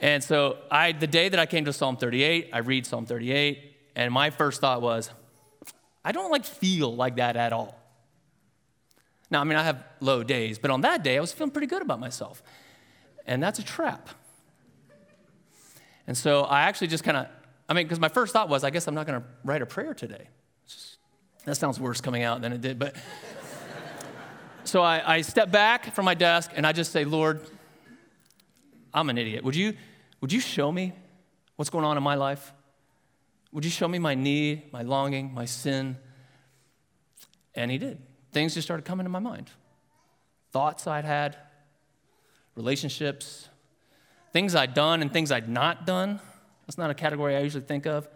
And 0.00 0.22
so 0.22 0.58
I 0.70 0.92
the 0.92 1.08
day 1.08 1.28
that 1.28 1.40
I 1.40 1.46
came 1.46 1.64
to 1.64 1.72
Psalm 1.72 1.96
38, 1.96 2.50
I 2.52 2.58
read 2.58 2.86
Psalm 2.86 3.04
38, 3.04 3.72
and 3.96 4.12
my 4.12 4.30
first 4.30 4.60
thought 4.60 4.80
was, 4.80 5.10
I 6.04 6.12
don't 6.12 6.30
like 6.30 6.44
feel 6.44 6.94
like 6.94 7.16
that 7.16 7.36
at 7.36 7.52
all. 7.52 7.76
Now, 9.34 9.40
I 9.40 9.44
mean, 9.44 9.58
I 9.58 9.64
have 9.64 9.82
low 9.98 10.22
days, 10.22 10.60
but 10.60 10.70
on 10.70 10.82
that 10.82 11.02
day, 11.02 11.16
I 11.16 11.20
was 11.20 11.32
feeling 11.32 11.50
pretty 11.50 11.66
good 11.66 11.82
about 11.82 11.98
myself. 11.98 12.40
And 13.26 13.42
that's 13.42 13.58
a 13.58 13.64
trap. 13.64 14.08
And 16.06 16.16
so 16.16 16.42
I 16.42 16.60
actually 16.60 16.86
just 16.86 17.02
kind 17.02 17.16
of, 17.16 17.26
I 17.68 17.74
mean, 17.74 17.84
because 17.84 17.98
my 17.98 18.08
first 18.08 18.32
thought 18.32 18.48
was, 18.48 18.62
I 18.62 18.70
guess 18.70 18.86
I'm 18.86 18.94
not 18.94 19.08
going 19.08 19.20
to 19.20 19.26
write 19.42 19.60
a 19.60 19.66
prayer 19.66 19.92
today. 19.92 20.28
Just, 20.68 20.98
that 21.46 21.56
sounds 21.56 21.80
worse 21.80 22.00
coming 22.00 22.22
out 22.22 22.42
than 22.42 22.52
it 22.52 22.60
did, 22.60 22.78
but. 22.78 22.94
so 24.64 24.82
I, 24.82 25.16
I 25.16 25.20
step 25.22 25.50
back 25.50 25.92
from 25.96 26.04
my 26.04 26.14
desk 26.14 26.52
and 26.54 26.64
I 26.64 26.70
just 26.70 26.92
say, 26.92 27.04
Lord, 27.04 27.40
I'm 28.92 29.10
an 29.10 29.18
idiot. 29.18 29.42
Would 29.42 29.56
you, 29.56 29.74
would 30.20 30.32
you 30.32 30.38
show 30.38 30.70
me 30.70 30.92
what's 31.56 31.70
going 31.70 31.84
on 31.84 31.96
in 31.96 32.04
my 32.04 32.14
life? 32.14 32.52
Would 33.50 33.64
you 33.64 33.70
show 33.72 33.88
me 33.88 33.98
my 33.98 34.14
need, 34.14 34.72
my 34.72 34.82
longing, 34.82 35.34
my 35.34 35.44
sin? 35.44 35.96
And 37.56 37.72
he 37.72 37.78
did 37.78 38.00
things 38.34 38.52
just 38.52 38.66
started 38.66 38.84
coming 38.84 39.04
to 39.04 39.10
my 39.10 39.20
mind. 39.20 39.50
Thoughts 40.52 40.86
I'd 40.86 41.04
had, 41.04 41.36
relationships, 42.56 43.48
things 44.32 44.54
I'd 44.54 44.74
done 44.74 45.00
and 45.00 45.12
things 45.12 45.32
I'd 45.32 45.48
not 45.48 45.86
done. 45.86 46.20
That's 46.66 46.76
not 46.76 46.90
a 46.90 46.94
category 46.94 47.36
I 47.36 47.40
usually 47.40 47.64
think 47.64 47.86
of. 47.86 48.08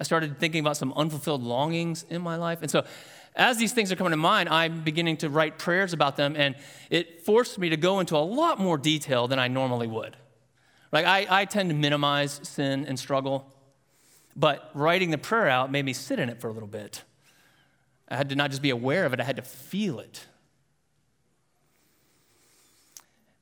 I 0.00 0.04
started 0.04 0.38
thinking 0.38 0.60
about 0.60 0.76
some 0.76 0.92
unfulfilled 0.94 1.42
longings 1.42 2.04
in 2.08 2.22
my 2.22 2.36
life. 2.36 2.60
And 2.62 2.70
so, 2.70 2.84
as 3.34 3.56
these 3.58 3.72
things 3.72 3.92
are 3.92 3.96
coming 3.96 4.10
to 4.10 4.16
mind, 4.16 4.48
I'm 4.48 4.82
beginning 4.82 5.18
to 5.18 5.28
write 5.28 5.58
prayers 5.58 5.92
about 5.92 6.16
them, 6.16 6.34
and 6.36 6.56
it 6.90 7.22
forced 7.24 7.58
me 7.58 7.68
to 7.68 7.76
go 7.76 8.00
into 8.00 8.16
a 8.16 8.18
lot 8.18 8.58
more 8.58 8.76
detail 8.78 9.28
than 9.28 9.38
I 9.38 9.46
normally 9.46 9.86
would. 9.86 10.16
Like, 10.90 11.04
I, 11.04 11.26
I 11.28 11.44
tend 11.44 11.68
to 11.70 11.76
minimize 11.76 12.40
sin 12.42 12.84
and 12.86 12.98
struggle, 12.98 13.46
but 14.34 14.70
writing 14.74 15.10
the 15.10 15.18
prayer 15.18 15.48
out 15.48 15.70
made 15.70 15.84
me 15.84 15.92
sit 15.92 16.18
in 16.18 16.28
it 16.28 16.40
for 16.40 16.48
a 16.48 16.52
little 16.52 16.68
bit 16.68 17.04
I 18.08 18.16
had 18.16 18.28
to 18.30 18.36
not 18.36 18.50
just 18.50 18.62
be 18.62 18.70
aware 18.70 19.04
of 19.04 19.12
it, 19.12 19.20
I 19.20 19.24
had 19.24 19.36
to 19.36 19.42
feel 19.42 20.00
it. 20.00 20.26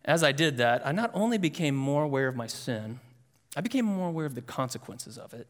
As 0.05 0.23
I 0.23 0.33
did 0.33 0.57
that, 0.59 0.87
I 0.87 0.93
not 0.93 1.11
only 1.15 1.39
became 1.39 1.75
more 1.75 2.05
aware 2.05 2.29
of 2.29 2.37
my 2.37 2.47
sin, 2.47 3.01
I 3.57 3.61
became 3.61 3.85
more 3.85 4.09
aware 4.09 4.27
of 4.27 4.35
the 4.35 4.43
consequences 4.43 5.19
of 5.19 5.35
it, 5.35 5.49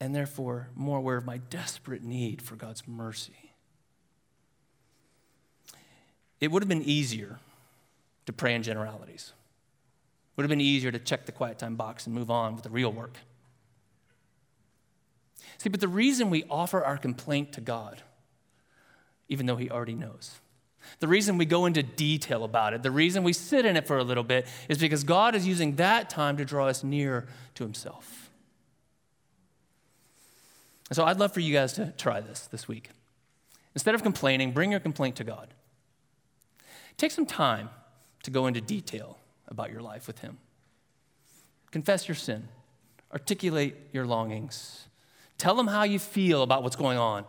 and 0.00 0.14
therefore 0.14 0.68
more 0.74 0.98
aware 0.98 1.16
of 1.16 1.24
my 1.24 1.38
desperate 1.38 2.02
need 2.02 2.42
for 2.42 2.54
God's 2.56 2.86
mercy. 2.86 3.52
It 6.40 6.50
would 6.50 6.62
have 6.62 6.68
been 6.68 6.82
easier 6.82 7.38
to 8.26 8.32
pray 8.32 8.54
in 8.54 8.62
generalities. 8.62 9.32
It 9.32 10.36
would 10.36 10.44
have 10.44 10.50
been 10.50 10.60
easier 10.60 10.92
to 10.92 10.98
check 10.98 11.26
the 11.26 11.32
quiet 11.32 11.58
time 11.58 11.76
box 11.76 12.06
and 12.06 12.14
move 12.14 12.30
on 12.30 12.54
with 12.54 12.64
the 12.64 12.70
real 12.70 12.92
work. 12.92 13.18
See, 15.58 15.68
but 15.68 15.80
the 15.80 15.88
reason 15.88 16.30
we 16.30 16.44
offer 16.50 16.84
our 16.84 16.98
complaint 16.98 17.52
to 17.52 17.60
God, 17.60 18.02
even 19.28 19.46
though 19.46 19.56
He 19.56 19.70
already 19.70 19.94
knows, 19.94 20.40
The 21.00 21.08
reason 21.08 21.38
we 21.38 21.44
go 21.44 21.66
into 21.66 21.82
detail 21.82 22.44
about 22.44 22.74
it, 22.74 22.82
the 22.82 22.90
reason 22.90 23.24
we 23.24 23.32
sit 23.32 23.64
in 23.66 23.76
it 23.76 23.86
for 23.86 23.98
a 23.98 24.04
little 24.04 24.22
bit, 24.22 24.46
is 24.68 24.78
because 24.78 25.04
God 25.04 25.34
is 25.34 25.46
using 25.46 25.76
that 25.76 26.10
time 26.10 26.36
to 26.36 26.44
draw 26.44 26.68
us 26.68 26.84
near 26.84 27.26
to 27.54 27.64
Himself. 27.64 28.30
And 30.90 30.96
so 30.96 31.04
I'd 31.04 31.18
love 31.18 31.32
for 31.32 31.40
you 31.40 31.52
guys 31.52 31.72
to 31.74 31.92
try 31.96 32.20
this 32.20 32.40
this 32.40 32.68
week. 32.68 32.90
Instead 33.74 33.94
of 33.94 34.02
complaining, 34.02 34.52
bring 34.52 34.70
your 34.70 34.80
complaint 34.80 35.16
to 35.16 35.24
God. 35.24 35.48
Take 36.96 37.10
some 37.10 37.26
time 37.26 37.70
to 38.22 38.30
go 38.30 38.46
into 38.46 38.60
detail 38.60 39.18
about 39.48 39.72
your 39.72 39.80
life 39.80 40.06
with 40.06 40.20
Him. 40.20 40.38
Confess 41.70 42.06
your 42.06 42.14
sin, 42.14 42.48
articulate 43.12 43.74
your 43.92 44.06
longings, 44.06 44.86
tell 45.44 45.54
them 45.54 45.66
how 45.66 45.82
you 45.82 45.98
feel 45.98 46.42
about 46.42 46.62
what's 46.62 46.74
going 46.74 46.96
on 46.96 47.26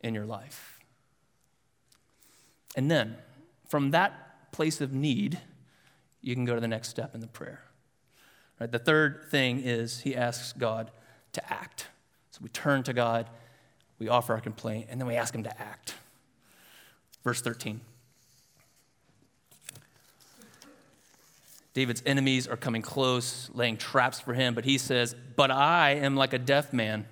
in 0.00 0.14
your 0.14 0.24
life. 0.24 0.80
And 2.74 2.90
then, 2.90 3.18
from 3.68 3.90
that 3.90 4.50
place 4.52 4.80
of 4.80 4.94
need, 4.94 5.38
you 6.22 6.34
can 6.34 6.46
go 6.46 6.54
to 6.54 6.62
the 6.62 6.68
next 6.68 6.88
step 6.88 7.14
in 7.14 7.20
the 7.20 7.26
prayer. 7.26 7.60
Right, 8.58 8.72
the 8.72 8.78
third 8.78 9.26
thing 9.30 9.60
is 9.62 10.00
he 10.00 10.16
asks 10.16 10.54
God 10.54 10.90
to 11.34 11.52
act. 11.52 11.88
So 12.30 12.40
we 12.42 12.48
turn 12.48 12.84
to 12.84 12.94
God, 12.94 13.28
we 13.98 14.08
offer 14.08 14.32
our 14.32 14.40
complaint, 14.40 14.86
and 14.88 14.98
then 14.98 15.06
we 15.06 15.16
ask 15.16 15.34
him 15.34 15.42
to 15.42 15.60
act. 15.60 15.94
Verse 17.22 17.42
13. 17.42 17.82
David's 21.74 22.02
enemies 22.06 22.48
are 22.48 22.56
coming 22.56 22.80
close, 22.80 23.50
laying 23.52 23.76
traps 23.76 24.20
for 24.20 24.32
him, 24.32 24.54
but 24.54 24.64
he 24.64 24.78
says, 24.78 25.14
But 25.36 25.50
I 25.50 25.96
am 25.96 26.16
like 26.16 26.32
a 26.32 26.38
deaf 26.38 26.72
man. 26.72 27.04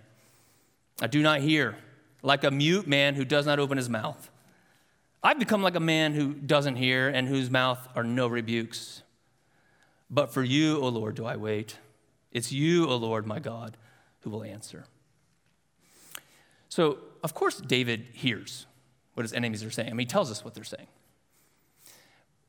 I 1.01 1.07
do 1.07 1.23
not 1.23 1.41
hear, 1.41 1.77
like 2.23 2.45
a 2.45 2.51
mute 2.51 2.87
man 2.87 3.15
who 3.15 3.25
does 3.25 3.47
not 3.47 3.59
open 3.59 3.77
his 3.77 3.89
mouth. 3.89 4.31
I've 5.23 5.39
become 5.39 5.63
like 5.63 5.75
a 5.75 5.81
man 5.81 6.15
who 6.15 6.33
doesn't 6.35 6.77
hear 6.77 7.09
and 7.09 7.29
whose 7.29 7.51
mouth 7.51 7.87
are 7.95 8.05
no 8.05 8.29
rebukes. 8.29 9.03
But 10.11 10.33
for 10.33 10.43
you, 10.43 10.81
O 10.81 10.89
Lord, 10.89 11.17
do 11.17 11.27
I 11.27 11.37
wait. 11.37 11.79
It's 12.33 12.53
you, 12.53 12.87
O 12.87 12.97
Lord, 12.97 13.27
my 13.27 13.39
God, 13.39 13.77
who 14.21 14.31
will 14.31 14.45
answer. 14.45 14.85
So, 16.69 16.99
of 17.23 17.35
course, 17.35 17.59
David 17.61 18.07
hears 18.13 18.67
what 19.15 19.25
his 19.25 19.33
enemies 19.33 19.65
are 19.65 19.71
saying. 19.71 19.89
I 19.89 19.93
mean, 19.93 20.07
he 20.07 20.11
tells 20.11 20.31
us 20.31 20.45
what 20.45 20.55
they're 20.55 20.65
saying. 20.65 20.87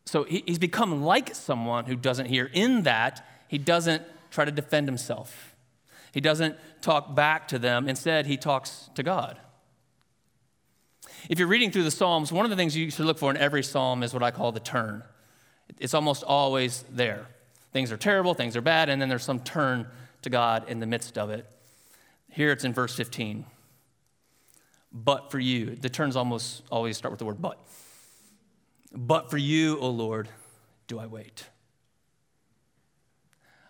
So 0.06 0.24
he's 0.24 0.60
become 0.60 1.04
like 1.04 1.36
someone 1.36 1.86
who 1.86 1.96
doesn't 1.96 2.28
hear. 2.28 2.50
In 2.54 2.84
that, 2.84 3.26
he 3.48 3.58
doesn't 3.58 4.04
try 4.32 4.46
to 4.46 4.52
defend 4.52 4.88
himself, 4.88 5.56
he 6.18 6.22
doesn't 6.22 6.58
talk 6.82 7.14
back 7.14 7.48
to 7.50 7.60
them. 7.60 7.88
Instead, 7.88 8.26
he 8.26 8.38
talks 8.38 8.90
to 8.96 9.04
God. 9.04 9.38
If 11.30 11.38
you're 11.38 11.48
reading 11.48 11.70
through 11.70 11.84
the 11.84 11.92
Psalms, 11.92 12.32
one 12.32 12.44
of 12.44 12.50
the 12.50 12.56
things 12.56 12.76
you 12.76 12.90
should 12.90 13.06
look 13.06 13.20
for 13.20 13.30
in 13.30 13.38
every 13.38 13.62
psalm 13.62 14.02
is 14.02 14.16
what 14.16 14.24
I 14.24 14.32
call 14.32 14.52
the 14.52 14.60
turn. 14.60 15.04
It's 15.78 15.94
almost 15.94 16.24
always 16.24 16.84
there. 16.90 17.28
Things 17.72 17.92
are 17.92 17.98
terrible, 17.98 18.34
things 18.34 18.58
are 18.58 18.62
bad, 18.62 18.90
and 18.90 19.00
then 19.00 19.10
there's 19.10 19.26
some 19.26 19.42
turn 19.42 19.86
to 20.24 20.32
God 20.32 20.68
in 20.68 20.80
the 20.80 20.88
midst 20.88 21.20
of 21.20 21.30
it. 21.30 21.46
Here 22.32 22.52
it's 22.52 22.64
in 22.64 22.74
verse 22.74 22.96
15. 22.96 23.46
But 24.92 25.30
for 25.30 25.38
you, 25.38 25.76
the 25.76 25.88
turns 25.88 26.16
almost 26.16 26.64
always 26.72 26.98
start 26.98 27.12
with 27.12 27.20
the 27.20 27.26
word 27.26 27.40
but. 27.40 27.64
But 28.92 29.30
for 29.30 29.38
you, 29.38 29.78
O 29.82 29.92
Lord, 29.92 30.30
do 30.88 30.98
I 30.98 31.06
wait. 31.06 31.46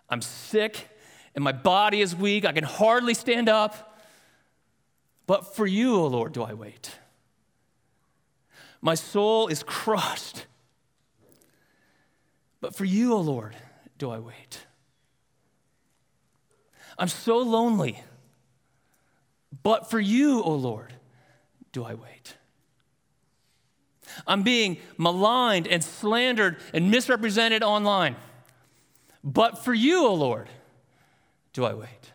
I'm 0.08 0.22
sick 0.22 0.88
and 1.38 1.44
my 1.44 1.52
body 1.52 2.00
is 2.00 2.16
weak. 2.16 2.44
I 2.44 2.50
can 2.50 2.64
hardly 2.64 3.14
stand 3.14 3.48
up. 3.48 3.96
But 5.24 5.54
for 5.54 5.68
you, 5.68 5.94
O 5.94 6.08
Lord, 6.08 6.32
do 6.32 6.42
I 6.42 6.52
wait. 6.52 6.90
My 8.80 8.96
soul 8.96 9.46
is 9.46 9.62
crushed. 9.62 10.46
But 12.60 12.74
for 12.74 12.84
you, 12.84 13.14
O 13.14 13.20
Lord, 13.20 13.54
do 13.98 14.10
I 14.10 14.18
wait. 14.18 14.66
I'm 16.98 17.06
so 17.06 17.38
lonely. 17.38 18.02
But 19.62 19.88
for 19.88 20.00
you, 20.00 20.42
O 20.42 20.56
Lord, 20.56 20.92
do 21.70 21.84
I 21.84 21.94
wait. 21.94 22.34
I'm 24.26 24.42
being 24.42 24.78
maligned 24.96 25.68
and 25.68 25.84
slandered 25.84 26.56
and 26.74 26.90
misrepresented 26.90 27.62
online. 27.62 28.16
But 29.22 29.64
for 29.64 29.72
you, 29.72 30.04
O 30.04 30.14
Lord, 30.14 30.48
do 31.52 31.64
I 31.64 31.74
wait. 31.74 32.12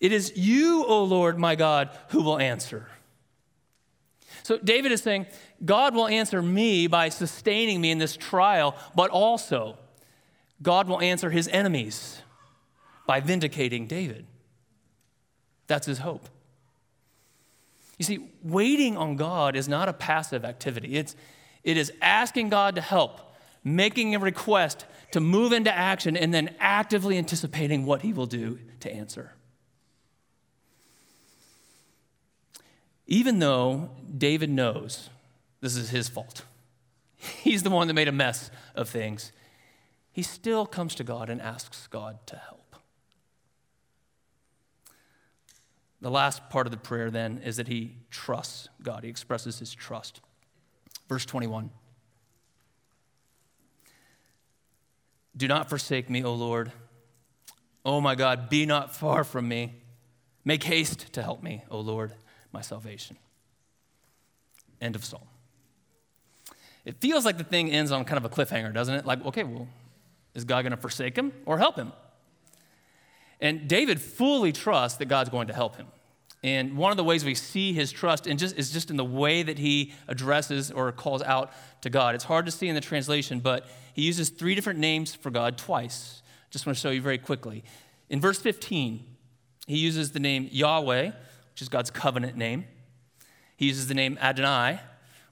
It 0.00 0.12
is 0.12 0.36
you, 0.36 0.84
O 0.84 1.04
Lord, 1.04 1.38
my 1.38 1.54
God, 1.54 1.90
who 2.08 2.22
will 2.22 2.38
answer. 2.38 2.88
So 4.42 4.58
David 4.58 4.92
is 4.92 5.02
saying, 5.02 5.26
God 5.64 5.94
will 5.94 6.06
answer 6.06 6.42
me 6.42 6.86
by 6.86 7.08
sustaining 7.08 7.80
me 7.80 7.90
in 7.90 7.98
this 7.98 8.16
trial, 8.16 8.76
but 8.94 9.10
also 9.10 9.78
God 10.62 10.88
will 10.88 11.00
answer 11.00 11.30
his 11.30 11.48
enemies 11.48 12.22
by 13.06 13.20
vindicating 13.20 13.86
David. 13.86 14.26
That's 15.66 15.86
his 15.86 15.98
hope. 15.98 16.28
You 17.98 18.04
see, 18.04 18.28
waiting 18.42 18.96
on 18.96 19.16
God 19.16 19.56
is 19.56 19.68
not 19.68 19.88
a 19.88 19.92
passive 19.92 20.44
activity. 20.44 20.96
It's, 20.96 21.16
it 21.64 21.76
is 21.76 21.92
asking 22.02 22.50
God 22.50 22.74
to 22.74 22.80
help, 22.80 23.34
making 23.64 24.14
a 24.14 24.18
request 24.18 24.84
to 25.12 25.20
move 25.20 25.52
into 25.52 25.74
action, 25.74 26.16
and 26.16 26.32
then 26.34 26.54
actively 26.60 27.16
anticipating 27.18 27.86
what 27.86 28.02
He 28.02 28.12
will 28.12 28.26
do 28.26 28.58
to 28.80 28.92
answer. 28.92 29.32
Even 33.06 33.38
though 33.38 33.90
David 34.16 34.50
knows 34.50 35.10
this 35.60 35.76
is 35.76 35.90
his 35.90 36.08
fault, 36.08 36.44
he's 37.16 37.62
the 37.62 37.70
one 37.70 37.86
that 37.88 37.94
made 37.94 38.08
a 38.08 38.12
mess 38.12 38.50
of 38.74 38.88
things, 38.88 39.32
he 40.12 40.22
still 40.22 40.66
comes 40.66 40.94
to 40.96 41.04
God 41.04 41.30
and 41.30 41.40
asks 41.40 41.86
God 41.86 42.18
to 42.26 42.36
help. 42.36 42.76
The 46.00 46.10
last 46.10 46.50
part 46.50 46.66
of 46.66 46.70
the 46.70 46.76
prayer 46.76 47.10
then 47.10 47.40
is 47.44 47.56
that 47.56 47.68
he 47.68 47.96
trusts 48.10 48.68
God. 48.82 49.02
He 49.02 49.10
expresses 49.10 49.58
his 49.58 49.72
trust. 49.72 50.20
Verse 51.08 51.24
21 51.24 51.70
Do 55.36 55.48
not 55.48 55.68
forsake 55.68 56.08
me, 56.08 56.24
O 56.24 56.32
Lord. 56.32 56.72
O 57.84 58.00
my 58.00 58.14
God, 58.14 58.48
be 58.48 58.66
not 58.66 58.94
far 58.94 59.22
from 59.22 59.48
me. 59.48 59.74
Make 60.44 60.64
haste 60.64 61.12
to 61.12 61.22
help 61.22 61.42
me, 61.42 61.64
O 61.70 61.80
Lord, 61.80 62.12
my 62.52 62.60
salvation. 62.60 63.16
End 64.80 64.94
of 64.94 65.04
psalm. 65.04 65.26
It 66.84 67.00
feels 67.00 67.24
like 67.24 67.36
the 67.36 67.44
thing 67.44 67.70
ends 67.70 67.90
on 67.90 68.04
kind 68.04 68.16
of 68.16 68.24
a 68.24 68.28
cliffhanger, 68.28 68.72
doesn't 68.72 68.94
it? 68.94 69.04
Like, 69.04 69.24
okay, 69.26 69.42
well, 69.42 69.68
is 70.34 70.44
God 70.44 70.62
going 70.62 70.70
to 70.70 70.76
forsake 70.76 71.16
him 71.16 71.32
or 71.44 71.58
help 71.58 71.76
him? 71.76 71.92
And 73.40 73.68
David 73.68 74.00
fully 74.00 74.52
trusts 74.52 74.98
that 74.98 75.06
God's 75.06 75.30
going 75.30 75.48
to 75.48 75.54
help 75.54 75.76
him. 75.76 75.86
And 76.46 76.76
one 76.76 76.92
of 76.92 76.96
the 76.96 77.02
ways 77.02 77.24
we 77.24 77.34
see 77.34 77.72
his 77.72 77.90
trust 77.90 78.28
in 78.28 78.38
just, 78.38 78.56
is 78.56 78.70
just 78.70 78.88
in 78.88 78.96
the 78.96 79.04
way 79.04 79.42
that 79.42 79.58
he 79.58 79.92
addresses 80.06 80.70
or 80.70 80.92
calls 80.92 81.20
out 81.22 81.50
to 81.80 81.90
God. 81.90 82.14
It's 82.14 82.22
hard 82.22 82.46
to 82.46 82.52
see 82.52 82.68
in 82.68 82.76
the 82.76 82.80
translation, 82.80 83.40
but 83.40 83.66
he 83.94 84.02
uses 84.02 84.28
three 84.28 84.54
different 84.54 84.78
names 84.78 85.12
for 85.12 85.30
God 85.30 85.58
twice. 85.58 86.22
Just 86.50 86.64
want 86.64 86.76
to 86.76 86.80
show 86.80 86.90
you 86.90 87.02
very 87.02 87.18
quickly. 87.18 87.64
In 88.08 88.20
verse 88.20 88.38
15, 88.38 89.02
he 89.66 89.76
uses 89.76 90.12
the 90.12 90.20
name 90.20 90.48
Yahweh, 90.52 91.06
which 91.06 91.62
is 91.62 91.68
God's 91.68 91.90
covenant 91.90 92.36
name. 92.36 92.66
He 93.56 93.66
uses 93.66 93.88
the 93.88 93.94
name 93.94 94.16
Adonai, 94.22 94.78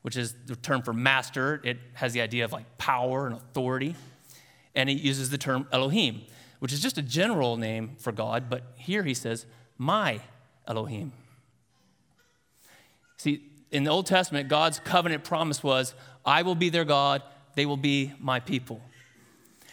which 0.02 0.16
is 0.16 0.34
the 0.46 0.56
term 0.56 0.82
for 0.82 0.92
master. 0.92 1.60
It 1.62 1.78
has 1.92 2.12
the 2.12 2.22
idea 2.22 2.44
of 2.44 2.50
like 2.50 2.76
power 2.76 3.28
and 3.28 3.36
authority. 3.36 3.94
And 4.74 4.88
he 4.88 4.96
uses 4.96 5.30
the 5.30 5.38
term 5.38 5.68
Elohim, 5.70 6.22
which 6.58 6.72
is 6.72 6.82
just 6.82 6.98
a 6.98 7.02
general 7.02 7.56
name 7.56 7.94
for 8.00 8.10
God, 8.10 8.50
but 8.50 8.72
here 8.74 9.04
he 9.04 9.14
says, 9.14 9.46
my 9.78 10.20
Elohim. 10.66 11.12
See, 13.16 13.42
in 13.70 13.84
the 13.84 13.90
Old 13.90 14.06
Testament, 14.06 14.48
God's 14.48 14.78
covenant 14.80 15.24
promise 15.24 15.62
was, 15.62 15.94
I 16.24 16.42
will 16.42 16.54
be 16.54 16.68
their 16.68 16.84
God, 16.84 17.22
they 17.54 17.66
will 17.66 17.76
be 17.76 18.12
my 18.20 18.40
people. 18.40 18.80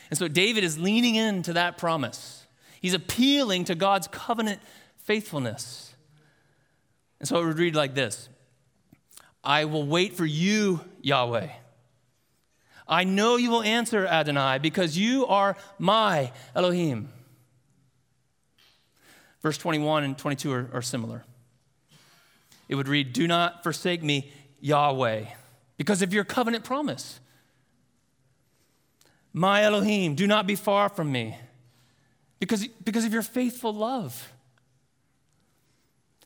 And 0.10 0.18
so 0.18 0.28
David 0.28 0.64
is 0.64 0.78
leaning 0.78 1.16
into 1.16 1.54
that 1.54 1.78
promise. 1.78 2.46
He's 2.82 2.94
appealing 2.94 3.66
to 3.66 3.76
God's 3.76 4.08
covenant 4.08 4.60
faithfulness. 4.98 5.94
And 7.20 7.28
so 7.28 7.42
it 7.42 7.46
would 7.46 7.60
read 7.60 7.76
like 7.76 7.94
this 7.94 8.30
I 9.44 9.66
will 9.66 9.86
wait 9.86 10.14
for 10.14 10.26
you, 10.26 10.82
Yahweh. 11.02 11.50
I 12.88 13.04
know 13.06 13.38
you 13.38 13.50
will 13.50 13.64
answer, 13.64 14.06
Adonai, 14.06 14.60
because 14.60 14.98
you 14.98 15.26
are 15.28 15.56
my 15.80 16.32
Elohim. 16.54 17.10
Verse 19.42 19.58
21 19.58 20.04
and 20.04 20.18
22 20.18 20.52
are, 20.52 20.70
are 20.74 20.82
similar. 20.82 21.24
It 22.70 22.76
would 22.76 22.88
read, 22.88 23.14
Do 23.14 23.28
not 23.28 23.64
forsake 23.64 24.04
me, 24.04 24.32
Yahweh, 24.60 25.26
because 25.78 26.02
of 26.02 26.14
your 26.14 26.24
covenant 26.24 26.64
promise. 26.64 27.20
My 29.34 29.64
Elohim, 29.64 30.16
do 30.16 30.28
not 30.28 30.46
be 30.46 30.56
far 30.56 30.90
from 30.90 31.12
me, 31.12 31.38
because, 32.40 32.68
because 32.84 33.06
of 33.06 33.14
your 33.14 33.22
faithful 33.22 33.74
love. 33.74 34.32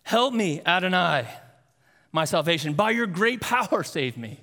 Help 0.03 0.33
me, 0.33 0.61
Adonai, 0.65 1.27
my 2.11 2.25
salvation. 2.25 2.73
By 2.73 2.91
your 2.91 3.07
great 3.07 3.41
power, 3.41 3.83
save 3.83 4.17
me. 4.17 4.39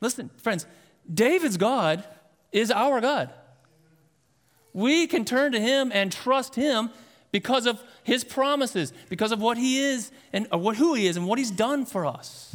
Listen, 0.00 0.30
friends, 0.38 0.66
David's 1.12 1.56
God 1.56 2.04
is 2.52 2.70
our 2.70 3.00
God. 3.00 3.30
We 4.78 5.08
can 5.08 5.24
turn 5.24 5.50
to 5.52 5.60
him 5.60 5.90
and 5.92 6.12
trust 6.12 6.54
him 6.54 6.90
because 7.32 7.66
of 7.66 7.82
his 8.04 8.22
promises, 8.22 8.92
because 9.08 9.32
of 9.32 9.40
what 9.40 9.58
he 9.58 9.80
is 9.80 10.12
and 10.32 10.46
uh, 10.52 10.58
what, 10.58 10.76
who 10.76 10.94
he 10.94 11.08
is 11.08 11.16
and 11.16 11.26
what 11.26 11.36
he's 11.36 11.50
done 11.50 11.84
for 11.84 12.06
us. 12.06 12.54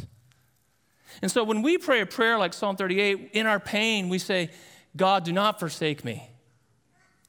And 1.20 1.30
so 1.30 1.44
when 1.44 1.60
we 1.60 1.76
pray 1.76 2.00
a 2.00 2.06
prayer 2.06 2.38
like 2.38 2.54
Psalm 2.54 2.76
38, 2.76 3.32
in 3.34 3.46
our 3.46 3.60
pain, 3.60 4.08
we 4.08 4.18
say, 4.18 4.48
God, 4.96 5.24
do 5.24 5.32
not 5.32 5.60
forsake 5.60 6.02
me. 6.02 6.30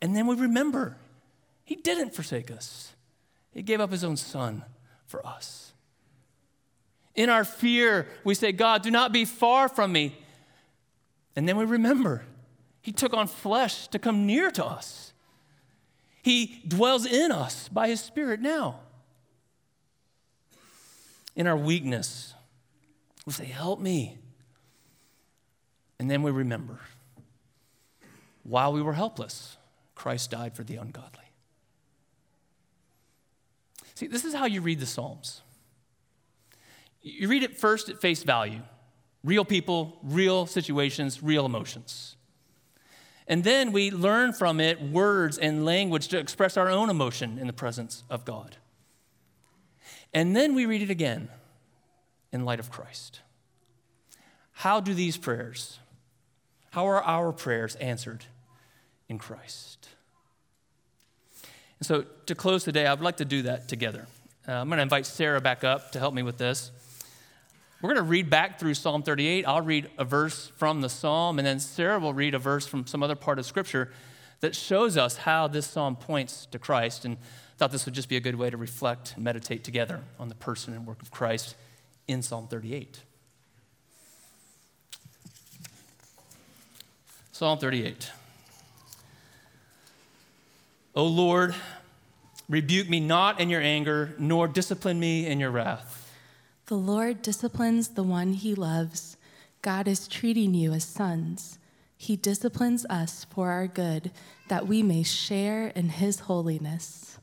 And 0.02 0.16
then 0.16 0.28
we 0.28 0.36
remember, 0.38 0.96
he 1.66 1.76
didn't 1.76 2.16
forsake 2.16 2.50
us, 2.50 2.94
he 3.52 3.64
gave 3.64 3.82
up 3.82 3.92
his 3.92 4.06
own 4.06 4.16
son 4.16 4.64
for 5.08 5.28
us. 5.28 5.74
In 7.16 7.30
our 7.30 7.44
fear, 7.44 8.08
we 8.24 8.34
say, 8.34 8.54
God, 8.54 8.82
do 8.82 8.92
not 8.92 9.12
be 9.12 9.26
far 9.26 9.68
from 9.68 9.92
me. 9.92 10.18
And 11.36 11.50
then 11.50 11.58
we 11.58 11.66
remember, 11.66 12.24
he 12.86 12.92
took 12.92 13.16
on 13.16 13.26
flesh 13.26 13.88
to 13.88 13.98
come 13.98 14.28
near 14.28 14.52
to 14.52 14.64
us. 14.64 15.12
He 16.22 16.62
dwells 16.68 17.08
in 17.08 17.32
us 17.32 17.68
by 17.68 17.88
his 17.88 18.00
Spirit 18.00 18.42
now. 18.42 18.80
In 21.36 21.48
our 21.48 21.58
weakness, 21.58 22.36
we 23.26 23.34
say, 23.34 23.46
Help 23.46 23.80
me. 23.80 24.20
And 25.98 26.12
then 26.12 26.22
we 26.22 26.30
remember, 26.30 26.80
while 28.44 28.72
we 28.72 28.84
were 28.84 28.94
helpless, 28.94 29.58
Christ 29.96 30.30
died 30.30 30.56
for 30.56 30.64
the 30.64 30.76
ungodly. 30.76 31.26
See, 33.96 34.06
this 34.06 34.26
is 34.26 34.36
how 34.36 34.46
you 34.46 34.62
read 34.62 34.80
the 34.80 34.86
Psalms. 34.86 35.42
You 37.02 37.30
read 37.30 37.42
it 37.42 37.58
first 37.58 37.90
at 37.90 38.00
face 38.00 38.22
value 38.22 38.62
real 39.24 39.44
people, 39.44 39.98
real 40.04 40.46
situations, 40.46 41.24
real 41.24 41.48
emotions. 41.48 42.15
And 43.28 43.44
then 43.44 43.72
we 43.72 43.90
learn 43.90 44.34
from 44.34 44.60
it 44.60 44.82
words 44.82 45.38
and 45.38 45.66
language 45.66 46.10
to 46.10 46.20
express 46.20 46.58
our 46.58 46.70
own 46.70 46.90
emotion 46.90 47.40
in 47.40 47.48
the 47.48 47.54
presence 47.54 48.04
of 48.10 48.24
God. 48.24 48.58
And 50.14 50.36
then 50.36 50.56
we 50.56 50.66
read 50.66 50.82
it 50.82 50.90
again 50.90 51.30
in 52.32 52.46
light 52.46 52.60
of 52.60 52.70
Christ. 52.70 53.22
How 54.52 54.80
do 54.80 54.94
these 54.94 55.18
prayers, 55.18 55.80
how 56.72 56.86
are 56.88 57.04
our 57.04 57.34
prayers 57.34 57.76
answered 57.76 58.26
in 59.10 59.18
Christ? 59.18 59.90
And 61.80 61.86
so 61.86 62.06
to 62.28 62.36
close 62.36 62.64
today, 62.64 62.88
I 62.88 62.94
would 62.94 63.04
like 63.04 63.18
to 63.18 63.26
do 63.26 63.42
that 63.42 63.68
together. 63.68 64.08
Uh, 64.48 64.54
I'm 64.54 64.70
going 64.70 64.78
to 64.78 64.84
invite 64.84 65.06
Sarah 65.06 65.42
back 65.42 65.64
up 65.64 65.92
to 65.94 66.00
help 66.00 66.14
me 66.14 66.24
with 66.24 66.38
this. 66.38 66.72
We're 67.82 67.94
going 67.94 68.04
to 68.04 68.10
read 68.10 68.30
back 68.30 68.58
through 68.60 68.74
Psalm 68.76 69.04
38. 69.04 69.46
I'll 69.46 69.62
read 69.62 69.90
a 69.98 70.06
verse 70.06 70.48
from 70.56 70.82
the 70.82 70.90
psalm, 70.90 71.38
and 71.40 71.46
then 71.46 71.60
Sarah 71.60 72.00
will 72.00 72.14
read 72.14 72.34
a 72.34 72.40
verse 72.40 72.66
from 72.66 72.88
some 72.88 73.04
other 73.04 73.16
part 73.16 73.38
of 73.38 73.46
Scripture 73.46 73.92
that 74.40 74.56
shows 74.56 74.98
us 74.98 75.18
how 75.18 75.48
this 75.48 75.68
psalm 75.68 75.96
points 75.96 76.46
to 76.48 76.60
Christ. 76.60 77.04
And 77.04 77.18
I 77.18 77.58
thought 77.58 77.72
this 77.72 77.86
would 77.86 77.94
just 77.94 78.08
be 78.10 78.16
a 78.16 78.22
good 78.22 78.36
way 78.36 78.50
to 78.50 78.58
reflect 78.58 79.14
and 79.16 79.24
meditate 79.24 79.64
together 79.64 80.02
on 80.20 80.30
the 80.30 80.36
person 80.36 80.74
and 80.74 80.88
work 80.88 81.02
of 81.02 81.12
Christ 81.12 81.56
in 82.08 82.22
Psalm 82.22 82.48
38. 82.48 83.02
Psalm 87.32 87.60
38. 87.60 88.10
O 90.96 91.06
Lord, 91.06 91.54
rebuke 92.48 92.90
me 92.90 93.02
not 93.02 93.42
in 93.42 93.50
your 93.50 93.62
anger, 93.62 94.16
nor 94.18 94.48
discipline 94.48 94.98
me 94.98 95.28
in 95.28 95.42
your 95.42 95.52
wrath. 95.52 96.05
The 96.68 96.76
Lord 96.76 97.22
disciplines 97.22 97.90
the 97.90 98.02
one 98.02 98.34
he 98.34 98.56
loves. 98.56 99.18
God 99.62 99.88
is 99.88 100.08
treating 100.08 100.56
you 100.56 100.74
as 100.74 100.84
sons. 100.84 101.60
He 101.96 102.16
disciplines 102.16 102.88
us 102.90 103.26
for 103.30 103.52
our 103.52 103.68
good, 103.68 104.12
that 104.48 104.68
we 104.68 104.82
may 104.82 105.04
share 105.04 105.68
in 105.68 105.90
his 105.90 106.22
holiness. 106.22 107.20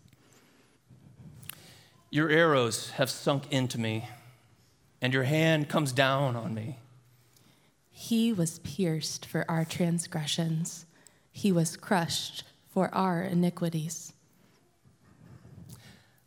Your 2.09 2.31
arrows 2.31 2.91
have 2.93 3.11
sunk 3.11 3.51
into 3.51 3.81
me, 3.81 4.09
and 5.01 5.13
your 5.13 5.25
hand 5.25 5.69
comes 5.69 5.91
down 5.91 6.37
on 6.37 6.55
me. 6.55 6.79
He 7.91 8.33
was 8.33 8.61
pierced 8.61 9.27
for 9.27 9.45
our 9.51 9.65
transgressions, 9.65 10.87
he 11.33 11.51
was 11.51 11.77
crushed 11.77 12.45
for 12.69 12.95
our 12.95 13.23
iniquities. 13.23 14.12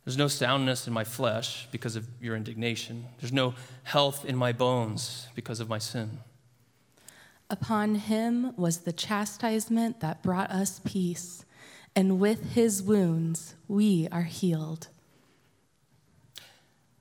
There's 0.06 0.16
no 0.16 0.28
soundness 0.28 0.86
in 0.86 0.92
my 0.92 1.02
flesh 1.02 1.66
because 1.72 1.96
of 1.96 2.06
your 2.22 2.36
indignation. 2.36 3.06
There's 3.18 3.32
no 3.32 3.54
health 3.82 4.24
in 4.24 4.36
my 4.36 4.52
bones 4.52 5.26
because 5.34 5.58
of 5.58 5.68
my 5.68 5.78
sin. 5.78 6.20
Upon 7.50 7.96
him 7.96 8.54
was 8.56 8.78
the 8.78 8.92
chastisement 8.92 9.98
that 9.98 10.22
brought 10.22 10.52
us 10.52 10.80
peace, 10.84 11.44
and 11.96 12.20
with 12.20 12.52
his 12.52 12.84
wounds 12.84 13.56
we 13.66 14.06
are 14.12 14.22
healed. 14.22 14.86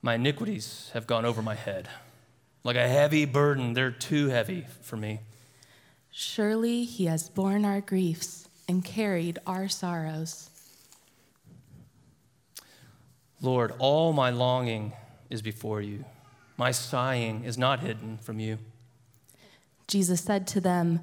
My 0.01 0.15
iniquities 0.15 0.89
have 0.93 1.05
gone 1.05 1.25
over 1.25 1.43
my 1.43 1.55
head. 1.55 1.87
Like 2.63 2.75
a 2.75 2.87
heavy 2.87 3.25
burden, 3.25 3.73
they're 3.73 3.91
too 3.91 4.29
heavy 4.29 4.65
for 4.81 4.97
me. 4.97 5.19
Surely 6.09 6.85
he 6.85 7.05
has 7.05 7.29
borne 7.29 7.65
our 7.65 7.81
griefs 7.81 8.49
and 8.67 8.83
carried 8.83 9.37
our 9.45 9.67
sorrows. 9.67 10.49
Lord, 13.45 13.73
all 13.77 14.11
my 14.11 14.31
longing 14.31 14.93
is 15.29 15.43
before 15.43 15.79
you. 15.79 16.03
My 16.57 16.71
sighing 16.71 17.43
is 17.43 17.59
not 17.59 17.79
hidden 17.79 18.17
from 18.17 18.39
you. 18.39 18.57
Jesus 19.87 20.19
said 20.21 20.47
to 20.47 20.59
them, 20.59 21.01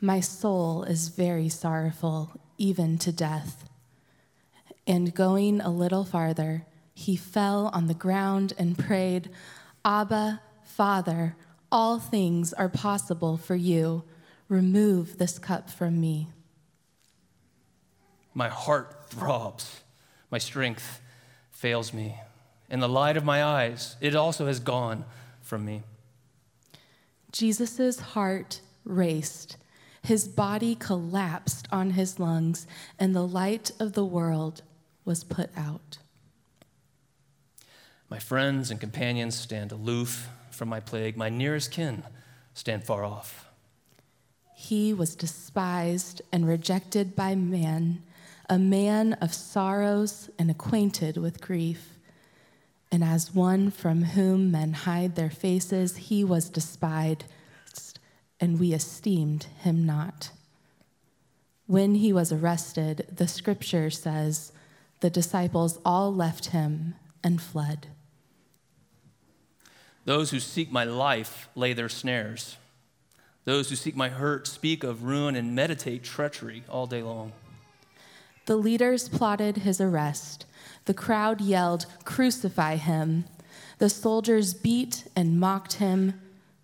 My 0.00 0.18
soul 0.18 0.82
is 0.82 1.10
very 1.10 1.48
sorrowful, 1.48 2.40
even 2.58 2.98
to 2.98 3.12
death. 3.12 3.68
And 4.84 5.14
going 5.14 5.60
a 5.60 5.70
little 5.70 6.04
farther, 6.04 6.66
he 6.92 7.14
fell 7.14 7.70
on 7.72 7.86
the 7.86 7.94
ground 7.94 8.52
and 8.58 8.76
prayed, 8.76 9.30
Abba, 9.84 10.40
Father, 10.64 11.36
all 11.70 12.00
things 12.00 12.52
are 12.52 12.68
possible 12.68 13.36
for 13.36 13.54
you. 13.54 14.02
Remove 14.48 15.18
this 15.18 15.38
cup 15.38 15.70
from 15.70 16.00
me. 16.00 16.26
My 18.34 18.48
heart 18.48 19.08
throbs, 19.08 19.82
my 20.32 20.38
strength 20.38 21.00
fails 21.56 21.94
me. 21.94 22.16
In 22.68 22.80
the 22.80 22.88
light 22.88 23.16
of 23.16 23.24
my 23.24 23.42
eyes, 23.42 23.96
it 24.00 24.14
also 24.14 24.46
has 24.46 24.60
gone 24.60 25.04
from 25.40 25.64
me. 25.64 25.82
Jesus' 27.32 27.98
heart 27.98 28.60
raced. 28.84 29.56
His 30.02 30.28
body 30.28 30.74
collapsed 30.74 31.66
on 31.72 31.90
his 31.90 32.20
lungs, 32.20 32.66
and 32.98 33.14
the 33.14 33.26
light 33.26 33.70
of 33.80 33.94
the 33.94 34.04
world 34.04 34.62
was 35.04 35.24
put 35.24 35.50
out. 35.56 35.98
My 38.10 38.18
friends 38.18 38.70
and 38.70 38.78
companions 38.78 39.34
stand 39.34 39.72
aloof 39.72 40.28
from 40.50 40.68
my 40.68 40.80
plague. 40.80 41.16
My 41.16 41.30
nearest 41.30 41.70
kin 41.70 42.02
stand 42.54 42.84
far 42.84 43.02
off. 43.02 43.48
He 44.54 44.92
was 44.92 45.16
despised 45.16 46.20
and 46.30 46.46
rejected 46.46 47.16
by 47.16 47.34
man, 47.34 48.02
a 48.48 48.58
man 48.58 49.14
of 49.14 49.34
sorrows 49.34 50.30
and 50.38 50.50
acquainted 50.50 51.16
with 51.16 51.40
grief. 51.40 51.98
And 52.92 53.02
as 53.02 53.34
one 53.34 53.70
from 53.70 54.04
whom 54.04 54.50
men 54.50 54.72
hide 54.72 55.16
their 55.16 55.30
faces, 55.30 55.96
he 55.96 56.22
was 56.22 56.48
despised, 56.48 57.24
and 58.40 58.60
we 58.60 58.72
esteemed 58.72 59.44
him 59.60 59.84
not. 59.84 60.30
When 61.66 61.96
he 61.96 62.12
was 62.12 62.32
arrested, 62.32 63.08
the 63.12 63.26
scripture 63.26 63.90
says, 63.90 64.52
the 65.00 65.10
disciples 65.10 65.78
all 65.84 66.14
left 66.14 66.46
him 66.46 66.94
and 67.22 67.42
fled. 67.42 67.88
Those 70.04 70.30
who 70.30 70.38
seek 70.38 70.70
my 70.70 70.84
life 70.84 71.48
lay 71.56 71.72
their 71.72 71.88
snares. 71.88 72.56
Those 73.44 73.68
who 73.70 73.76
seek 73.76 73.96
my 73.96 74.08
hurt 74.08 74.46
speak 74.46 74.84
of 74.84 75.02
ruin 75.02 75.34
and 75.34 75.54
meditate 75.54 76.04
treachery 76.04 76.62
all 76.68 76.86
day 76.86 77.02
long. 77.02 77.32
The 78.46 78.56
leaders 78.56 79.08
plotted 79.08 79.58
his 79.58 79.80
arrest. 79.80 80.46
The 80.84 80.94
crowd 80.94 81.40
yelled, 81.40 81.86
Crucify 82.04 82.76
him. 82.76 83.24
The 83.78 83.90
soldiers 83.90 84.54
beat 84.54 85.08
and 85.16 85.40
mocked 85.40 85.74
him. 85.74 86.20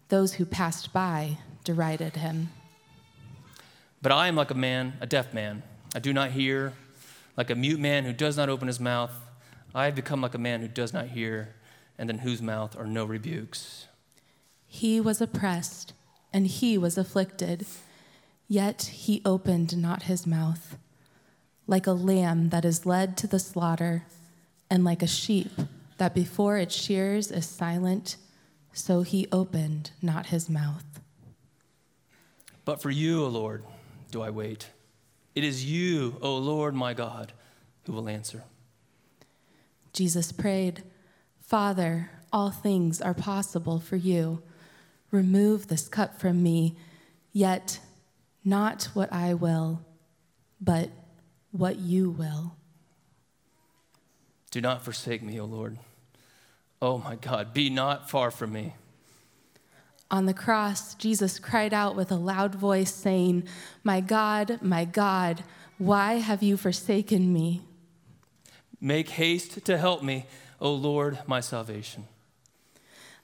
Those 0.08 0.34
who 0.34 0.44
passed 0.44 0.92
by 0.92 1.38
derided 1.64 2.16
him. 2.16 2.50
But 4.00 4.12
I 4.12 4.28
am 4.28 4.36
like 4.36 4.52
a 4.52 4.54
man, 4.54 4.92
a 5.00 5.06
deaf 5.06 5.34
man. 5.34 5.64
I 5.92 5.98
do 5.98 6.12
not 6.12 6.30
hear, 6.30 6.72
like 7.36 7.50
a 7.50 7.56
mute 7.56 7.80
man 7.80 8.04
who 8.04 8.12
does 8.12 8.36
not 8.36 8.48
open 8.48 8.68
his 8.68 8.80
mouth. 8.80 9.12
I 9.74 9.86
have 9.86 9.96
become 9.96 10.20
like 10.20 10.34
a 10.34 10.38
man 10.38 10.60
who 10.60 10.68
does 10.68 10.92
not 10.92 11.08
hear, 11.08 11.54
and 11.98 12.10
in 12.10 12.18
whose 12.18 12.40
mouth 12.40 12.78
are 12.78 12.86
no 12.86 13.04
rebukes. 13.04 13.88
He 14.68 15.00
was 15.00 15.20
oppressed, 15.20 15.94
and 16.32 16.46
he 16.46 16.78
was 16.78 16.96
afflicted, 16.96 17.66
yet 18.46 18.82
he 18.82 19.20
opened 19.24 19.76
not 19.76 20.04
his 20.04 20.26
mouth 20.28 20.76
like 21.66 21.86
a 21.86 21.92
lamb 21.92 22.50
that 22.50 22.64
is 22.64 22.86
led 22.86 23.16
to 23.18 23.26
the 23.26 23.38
slaughter, 23.38 24.04
and 24.70 24.84
like 24.84 25.02
a 25.02 25.06
sheep 25.06 25.50
that 25.98 26.14
before 26.14 26.56
its 26.56 26.74
shears 26.74 27.30
is 27.30 27.46
silent, 27.46 28.16
so 28.72 29.02
he 29.02 29.28
opened 29.30 29.90
not 30.00 30.26
his 30.26 30.48
mouth. 30.48 30.84
But 32.64 32.80
for 32.80 32.90
you, 32.90 33.24
O 33.24 33.28
Lord, 33.28 33.64
do 34.10 34.22
I 34.22 34.30
wait. 34.30 34.68
It 35.34 35.44
is 35.44 35.64
you, 35.64 36.16
O 36.20 36.36
Lord 36.36 36.74
my 36.74 36.94
God, 36.94 37.32
who 37.84 37.92
will 37.92 38.08
answer. 38.08 38.44
Jesus 39.92 40.32
prayed, 40.32 40.82
Father, 41.40 42.10
all 42.32 42.50
things 42.50 43.00
are 43.00 43.14
possible 43.14 43.78
for 43.78 43.96
you. 43.96 44.42
Remove 45.10 45.68
this 45.68 45.88
cup 45.88 46.18
from 46.18 46.42
me, 46.42 46.76
yet 47.32 47.80
not 48.44 48.84
what 48.94 49.12
I 49.12 49.34
will, 49.34 49.84
but 50.60 50.88
what 51.52 51.78
you 51.78 52.10
will. 52.10 52.56
Do 54.50 54.60
not 54.60 54.82
forsake 54.82 55.22
me, 55.22 55.40
O 55.40 55.44
Lord. 55.44 55.78
Oh 56.80 56.98
my 56.98 57.14
God, 57.14 57.54
be 57.54 57.70
not 57.70 58.10
far 58.10 58.30
from 58.30 58.52
me. 58.52 58.74
On 60.10 60.26
the 60.26 60.34
cross, 60.34 60.94
Jesus 60.94 61.38
cried 61.38 61.72
out 61.72 61.96
with 61.96 62.12
a 62.12 62.16
loud 62.16 62.54
voice, 62.54 62.92
saying, 62.92 63.44
My 63.82 64.00
God, 64.00 64.58
my 64.60 64.84
God, 64.84 65.42
why 65.78 66.14
have 66.14 66.42
you 66.42 66.58
forsaken 66.58 67.32
me? 67.32 67.62
Make 68.78 69.10
haste 69.10 69.64
to 69.64 69.78
help 69.78 70.02
me, 70.02 70.26
O 70.60 70.74
Lord, 70.74 71.20
my 71.26 71.40
salvation. 71.40 72.08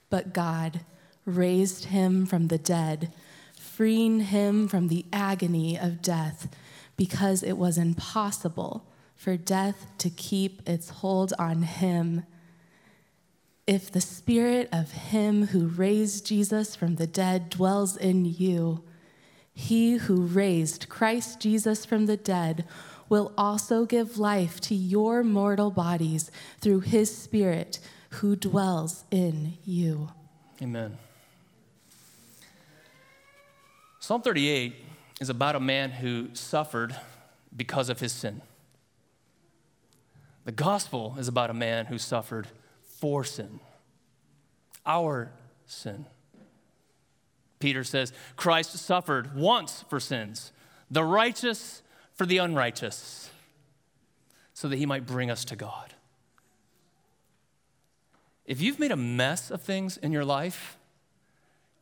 But 0.09 0.33
God 0.33 0.79
raised 1.25 1.85
him 1.85 2.25
from 2.25 2.47
the 2.47 2.57
dead, 2.57 3.13
freeing 3.55 4.21
him 4.21 4.67
from 4.67 4.87
the 4.87 5.05
agony 5.13 5.77
of 5.77 6.01
death, 6.01 6.47
because 6.99 7.43
it 7.43 7.57
was 7.57 7.77
impossible 7.77 8.85
for 9.15 9.37
death 9.37 9.87
to 9.97 10.09
keep 10.09 10.67
its 10.67 10.89
hold 10.89 11.31
on 11.39 11.61
him. 11.61 12.25
If 13.65 13.89
the 13.89 14.01
spirit 14.01 14.67
of 14.73 14.91
him 14.91 15.47
who 15.47 15.67
raised 15.67 16.25
Jesus 16.25 16.75
from 16.75 16.97
the 16.97 17.07
dead 17.07 17.49
dwells 17.49 17.95
in 17.95 18.25
you, 18.25 18.83
he 19.53 19.93
who 19.93 20.23
raised 20.23 20.89
Christ 20.89 21.39
Jesus 21.39 21.85
from 21.85 22.05
the 22.05 22.17
dead 22.17 22.65
will 23.07 23.31
also 23.37 23.85
give 23.85 24.17
life 24.17 24.59
to 24.59 24.75
your 24.75 25.23
mortal 25.23 25.71
bodies 25.71 26.29
through 26.59 26.81
his 26.81 27.15
Spirit 27.15 27.79
who 28.09 28.35
dwells 28.35 29.05
in 29.09 29.53
you. 29.63 30.09
Amen. 30.61 30.97
Psalm 34.01 34.21
38 34.21 34.88
is 35.19 35.29
about 35.29 35.55
a 35.55 35.59
man 35.59 35.91
who 35.91 36.29
suffered 36.33 36.95
because 37.55 37.89
of 37.89 37.99
his 37.99 38.11
sin. 38.11 38.41
The 40.45 40.51
gospel 40.51 41.15
is 41.19 41.27
about 41.27 41.49
a 41.49 41.53
man 41.53 41.87
who 41.87 41.97
suffered 41.97 42.47
for 42.99 43.23
sin, 43.23 43.59
our 44.85 45.31
sin. 45.65 46.05
Peter 47.59 47.83
says, 47.83 48.13
Christ 48.37 48.71
suffered 48.77 49.35
once 49.35 49.83
for 49.89 49.99
sins, 49.99 50.51
the 50.89 51.03
righteous 51.03 51.81
for 52.15 52.25
the 52.25 52.37
unrighteous, 52.37 53.29
so 54.53 54.67
that 54.69 54.77
he 54.77 54.85
might 54.85 55.05
bring 55.05 55.29
us 55.29 55.45
to 55.45 55.55
God. 55.55 55.93
If 58.45 58.61
you've 58.61 58.79
made 58.79 58.91
a 58.91 58.97
mess 58.97 59.51
of 59.51 59.61
things 59.61 59.97
in 59.97 60.11
your 60.11 60.25
life, 60.25 60.77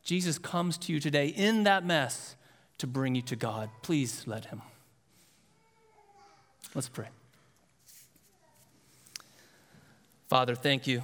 Jesus 0.04 0.38
comes 0.38 0.78
to 0.80 0.94
you 0.94 1.00
today 1.00 1.28
in 1.28 1.64
that 1.64 1.86
mess 1.86 2.36
to 2.78 2.88
bring 2.88 3.16
you 3.16 3.22
to 3.24 3.36
God. 3.36 3.70
Please 3.82 4.24
let 4.28 4.46
him. 4.46 4.62
Let's 6.76 6.90
pray. 6.90 7.08
Father, 10.28 10.56
thank 10.56 10.86
you 10.88 11.04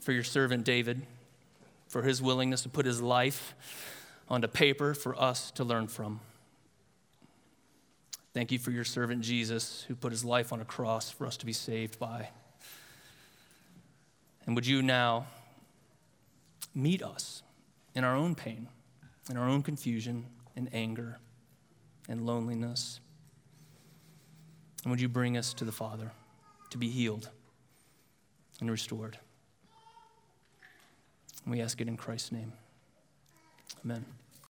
for 0.00 0.12
your 0.12 0.22
servant 0.22 0.64
David, 0.64 1.02
for 1.88 2.02
his 2.02 2.20
willingness 2.20 2.62
to 2.62 2.68
put 2.68 2.86
his 2.86 3.00
life 3.00 3.54
onto 4.28 4.46
paper 4.46 4.94
for 4.94 5.20
us 5.20 5.50
to 5.52 5.64
learn 5.64 5.88
from. 5.88 6.20
Thank 8.34 8.52
you 8.52 8.58
for 8.58 8.70
your 8.70 8.84
servant 8.84 9.22
Jesus, 9.22 9.84
who 9.88 9.94
put 9.94 10.12
his 10.12 10.24
life 10.24 10.52
on 10.52 10.60
a 10.60 10.64
cross 10.64 11.10
for 11.10 11.26
us 11.26 11.38
to 11.38 11.46
be 11.46 11.54
saved 11.54 11.98
by. 11.98 12.28
And 14.44 14.54
would 14.54 14.66
you 14.66 14.82
now 14.82 15.26
meet 16.74 17.02
us 17.02 17.42
in 17.94 18.04
our 18.04 18.14
own 18.14 18.34
pain, 18.34 18.68
in 19.30 19.38
our 19.38 19.48
own 19.48 19.62
confusion 19.62 20.26
and 20.56 20.68
anger 20.72 21.18
and 22.08 22.26
loneliness? 22.26 23.00
And 24.82 24.90
would 24.90 25.00
you 25.00 25.08
bring 25.08 25.36
us 25.36 25.52
to 25.54 25.64
the 25.64 25.72
Father 25.72 26.12
to 26.70 26.78
be 26.78 26.88
healed 26.88 27.28
and 28.60 28.70
restored? 28.70 29.18
We 31.46 31.60
ask 31.60 31.80
it 31.80 31.86
in 31.86 31.96
Christ's 31.96 32.32
name. 32.32 32.52
Amen. 33.84 34.04